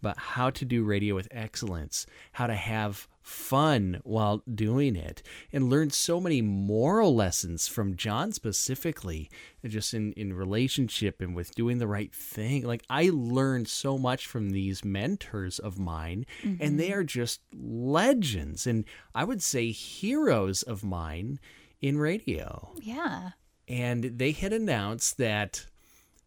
about 0.00 0.18
how 0.18 0.50
to 0.50 0.64
do 0.64 0.84
radio 0.84 1.14
with 1.14 1.28
excellence 1.30 2.06
how 2.32 2.46
to 2.46 2.54
have 2.54 3.06
fun 3.22 4.00
while 4.02 4.42
doing 4.52 4.96
it 4.96 5.22
and 5.52 5.70
learned 5.70 5.92
so 5.92 6.20
many 6.20 6.42
moral 6.42 7.14
lessons 7.14 7.68
from 7.68 7.96
John 7.96 8.32
specifically, 8.32 9.30
just 9.64 9.94
in, 9.94 10.12
in 10.14 10.32
relationship 10.32 11.20
and 11.20 11.34
with 11.34 11.54
doing 11.54 11.78
the 11.78 11.86
right 11.86 12.12
thing. 12.14 12.66
Like, 12.66 12.82
I 12.88 13.10
learned 13.12 13.68
so 13.68 13.98
much 13.98 14.26
from 14.26 14.50
these 14.50 14.84
mentors 14.84 15.58
of 15.58 15.78
mine, 15.78 16.26
mm-hmm. 16.42 16.62
and 16.62 16.78
they 16.78 16.90
mm-hmm. 16.90 17.00
are 17.00 17.04
just 17.04 17.40
legends. 17.54 18.66
And 18.66 18.84
I 19.14 19.24
would 19.24 19.42
say 19.42 19.70
heroes 19.70 20.62
of 20.62 20.82
mine 20.82 21.38
in 21.80 21.98
radio. 21.98 22.72
Yeah. 22.80 23.30
And 23.68 24.04
they 24.04 24.32
had 24.32 24.52
announced 24.52 25.18
that 25.18 25.66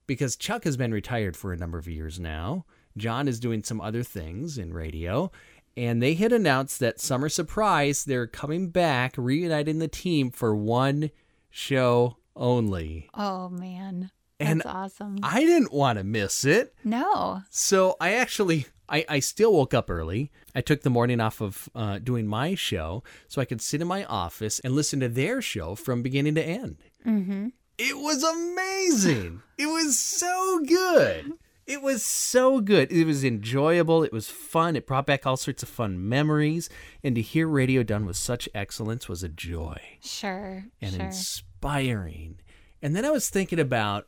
because 0.07 0.35
Chuck 0.35 0.63
has 0.63 0.77
been 0.77 0.93
retired 0.93 1.35
for 1.35 1.51
a 1.51 1.57
number 1.57 1.77
of 1.77 1.87
years 1.87 2.19
now, 2.19 2.65
John 2.97 3.27
is 3.27 3.39
doing 3.39 3.63
some 3.63 3.81
other 3.81 4.03
things 4.03 4.57
in 4.57 4.73
radio 4.73 5.31
and 5.75 6.01
they 6.01 6.13
had 6.13 6.31
announced 6.31 6.79
that 6.79 6.99
Summer 6.99 7.29
Surprise, 7.29 8.05
they're 8.05 8.27
coming 8.27 8.69
back, 8.69 9.15
reuniting 9.17 9.79
the 9.79 9.87
team 9.87 10.29
for 10.29 10.55
one 10.55 11.09
show 11.49 12.17
only. 12.35 13.09
Oh 13.13 13.49
man. 13.49 14.11
That's 14.39 14.51
and 14.51 14.63
awesome. 14.65 15.19
I 15.23 15.41
didn't 15.41 15.71
want 15.71 15.97
to 15.97 16.03
miss 16.03 16.45
it. 16.45 16.75
No. 16.83 17.43
So 17.49 17.95
I 17.99 18.13
actually 18.13 18.67
I, 18.89 19.05
I 19.07 19.19
still 19.19 19.53
woke 19.53 19.73
up 19.73 19.89
early. 19.89 20.31
I 20.53 20.61
took 20.61 20.81
the 20.81 20.89
morning 20.89 21.19
off 21.19 21.41
of 21.41 21.69
uh, 21.73 21.99
doing 21.99 22.27
my 22.27 22.53
show 22.53 23.03
so 23.27 23.41
I 23.41 23.45
could 23.45 23.61
sit 23.61 23.81
in 23.81 23.87
my 23.87 24.03
office 24.05 24.59
and 24.59 24.75
listen 24.75 24.99
to 24.99 25.09
their 25.09 25.41
show 25.41 25.75
from 25.75 26.03
beginning 26.03 26.35
to 26.35 26.43
end. 26.43 26.77
Mm-hmm. 27.05 27.47
It 27.77 27.97
was 27.97 28.23
amazing. 28.23 29.41
it 29.57 29.65
was 29.65 29.97
so 29.97 30.61
good. 30.67 31.33
It 31.65 31.81
was 31.81 32.03
so 32.03 32.59
good. 32.59 32.91
It 32.91 33.05
was 33.05 33.23
enjoyable. 33.23 34.03
It 34.03 34.11
was 34.11 34.29
fun. 34.29 34.75
It 34.75 34.85
brought 34.85 35.05
back 35.05 35.25
all 35.25 35.37
sorts 35.37 35.63
of 35.63 35.69
fun 35.69 36.07
memories. 36.09 36.69
And 37.03 37.15
to 37.15 37.21
hear 37.21 37.47
radio 37.47 37.83
done 37.83 38.05
with 38.05 38.17
such 38.17 38.49
excellence 38.53 39.07
was 39.07 39.23
a 39.23 39.29
joy. 39.29 39.79
Sure. 40.01 40.65
And 40.81 40.95
sure. 40.95 41.05
inspiring. 41.05 42.39
And 42.81 42.95
then 42.95 43.05
I 43.05 43.11
was 43.11 43.29
thinking 43.29 43.59
about 43.59 44.07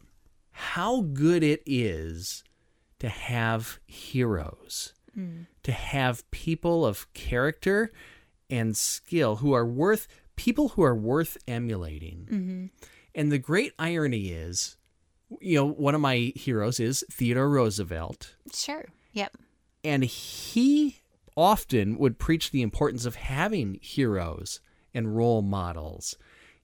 how 0.51 1.01
good 1.01 1.43
it 1.43 1.61
is 1.65 2.43
to 2.99 3.09
have 3.09 3.79
heroes, 3.85 4.93
mm. 5.17 5.47
to 5.63 5.71
have 5.71 6.29
people 6.31 6.85
of 6.85 7.11
character 7.13 7.91
and 8.49 8.75
skill 8.75 9.37
who 9.37 9.53
are 9.53 9.65
worth 9.65 10.07
people 10.35 10.69
who 10.69 10.83
are 10.83 10.95
worth 10.95 11.37
emulating. 11.47 12.27
Mm-hmm. 12.29 12.65
And 13.15 13.31
the 13.31 13.37
great 13.37 13.73
irony 13.79 14.29
is, 14.29 14.77
you 15.39 15.57
know, 15.57 15.67
one 15.67 15.95
of 15.95 16.01
my 16.01 16.33
heroes 16.35 16.79
is 16.79 17.03
Theodore 17.11 17.49
Roosevelt. 17.49 18.35
Sure. 18.53 18.85
Yep. 19.13 19.37
And 19.83 20.03
he 20.03 21.01
often 21.35 21.97
would 21.97 22.17
preach 22.17 22.51
the 22.51 22.61
importance 22.61 23.05
of 23.05 23.15
having 23.15 23.79
heroes 23.81 24.61
and 24.93 25.15
role 25.15 25.41
models. 25.41 26.15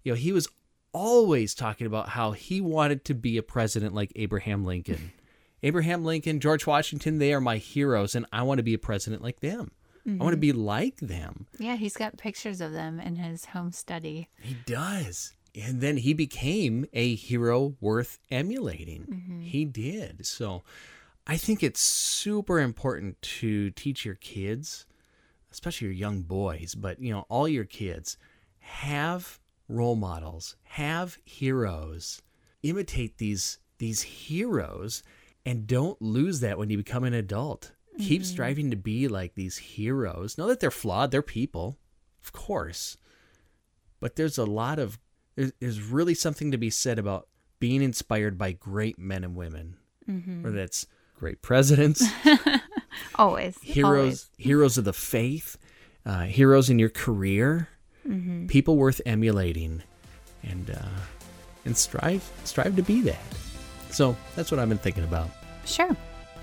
You 0.04 0.14
know, 0.14 0.16
he 0.16 0.32
was 0.32 0.48
always 0.94 1.54
talking 1.54 1.88
about 1.88 2.10
how 2.10 2.32
he 2.32 2.62
wanted 2.62 3.06
to 3.06 3.14
be 3.14 3.38
a 3.38 3.44
president 3.44 3.94
like 3.94 4.12
Abraham 4.16 4.66
Lincoln. 4.66 5.12
Abraham 5.64 6.04
Lincoln, 6.04 6.40
George 6.40 6.66
Washington, 6.66 7.20
they 7.20 7.34
are 7.34 7.42
my 7.42 7.58
heroes, 7.58 8.16
and 8.16 8.26
I 8.34 8.42
want 8.44 8.58
to 8.58 8.64
be 8.64 8.74
a 8.74 8.80
president 8.80 9.22
like 9.22 9.42
them. 9.42 9.72
Mm-hmm. 10.08 10.20
I 10.20 10.24
want 10.24 10.34
to 10.34 10.38
be 10.38 10.54
like 10.54 10.98
them. 10.98 11.46
Yeah, 11.60 11.76
he's 11.76 11.96
got 11.96 12.18
pictures 12.18 12.62
of 12.62 12.72
them 12.72 13.00
in 13.00 13.18
his 13.18 13.46
home 13.46 13.72
study. 13.72 14.30
He 14.42 14.56
does. 14.66 15.34
And 15.54 15.82
then 15.82 15.98
he 15.98 16.14
became 16.14 16.86
a 16.94 17.16
hero 17.16 17.76
worth 17.82 18.20
emulating. 18.30 19.02
Mm-hmm. 19.04 19.42
He 19.42 19.66
did. 19.66 20.26
So 20.26 20.64
I 21.28 21.38
think 21.38 21.62
it's 21.62 21.82
super 21.82 22.60
important 22.60 23.22
to 23.22 23.70
teach 23.72 24.06
your 24.06 24.16
kids, 24.16 24.86
especially 25.52 25.88
your 25.88 25.96
young 25.96 26.22
boys, 26.22 26.76
but 26.76 27.02
you 27.02 27.12
know, 27.12 27.26
all 27.30 27.48
your 27.48 27.66
kids 27.66 28.18
have 28.60 29.40
role 29.68 29.96
models, 29.96 30.56
have 30.64 31.18
heroes. 31.26 32.22
Imitate 32.64 33.18
these 33.18 33.58
these 33.80 34.04
heroes 34.04 35.02
and 35.46 35.66
don't 35.66 36.00
lose 36.02 36.40
that 36.42 36.58
when 36.58 36.70
you 36.70 36.78
become 36.78 37.04
an 37.04 37.16
adult. 37.16 37.72
Mm-hmm. 37.94 38.08
Keep 38.08 38.26
striving 38.26 38.70
to 38.70 38.78
be 38.78 39.08
like 39.08 39.34
these 39.34 39.58
heroes. 39.58 40.38
Know 40.38 40.48
that 40.48 40.60
they're 40.60 40.70
flawed, 40.70 41.12
they're 41.12 41.24
people, 41.24 41.80
of 42.24 42.32
course. 42.32 42.98
But 44.00 44.16
there's 44.16 44.38
a 44.38 44.46
lot 44.46 44.80
of 44.80 45.00
there's 45.36 45.82
really 45.82 46.14
something 46.14 46.52
to 46.52 46.58
be 46.58 46.70
said 46.70 47.00
about 47.00 47.28
being 47.60 47.82
inspired 47.82 48.38
by 48.38 48.52
great 48.52 48.98
men 49.00 49.24
and 49.24 49.36
women. 49.36 49.78
Mm-hmm. 50.10 50.44
Whether 50.44 50.58
that's 50.58 50.88
great 51.16 51.42
presidents, 51.42 52.04
always 53.16 53.58
heroes, 53.62 53.92
always. 53.92 54.30
heroes 54.38 54.78
of 54.78 54.84
the 54.86 54.94
faith, 54.94 55.58
uh, 56.06 56.24
heroes 56.24 56.70
in 56.70 56.80
your 56.80 56.90
career, 56.90 57.70
mm-hmm. 58.08 58.48
people 58.48 58.78
worth 58.78 59.00
emulating, 59.06 59.84
and 60.44 60.72
uh, 60.72 61.00
and 61.66 61.78
strive 61.78 62.28
strive 62.44 62.76
to 62.76 62.82
be 62.82 63.02
that. 63.02 63.22
So 63.92 64.18
that's 64.36 64.52
what 64.52 64.60
I've 64.60 64.70
been 64.70 64.78
thinking 64.80 65.04
about. 65.04 65.30
Sure. 65.66 65.96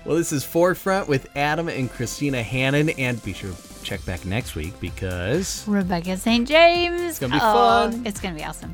Well, 0.05 0.15
this 0.15 0.31
is 0.31 0.43
Forefront 0.43 1.07
with 1.07 1.29
Adam 1.35 1.67
and 1.67 1.91
Christina 1.91 2.41
Hannon, 2.41 2.89
and 2.91 3.21
be 3.23 3.33
sure 3.33 3.51
to 3.51 3.83
check 3.83 4.03
back 4.05 4.25
next 4.25 4.55
week 4.55 4.79
because 4.79 5.67
Rebecca 5.67 6.15
St. 6.17 6.47
James. 6.47 7.01
It's 7.01 7.19
gonna 7.19 7.33
be 7.33 7.39
oh, 7.41 7.91
fun. 7.91 8.05
It's 8.05 8.21
gonna 8.21 8.35
be 8.35 8.43
awesome. 8.43 8.73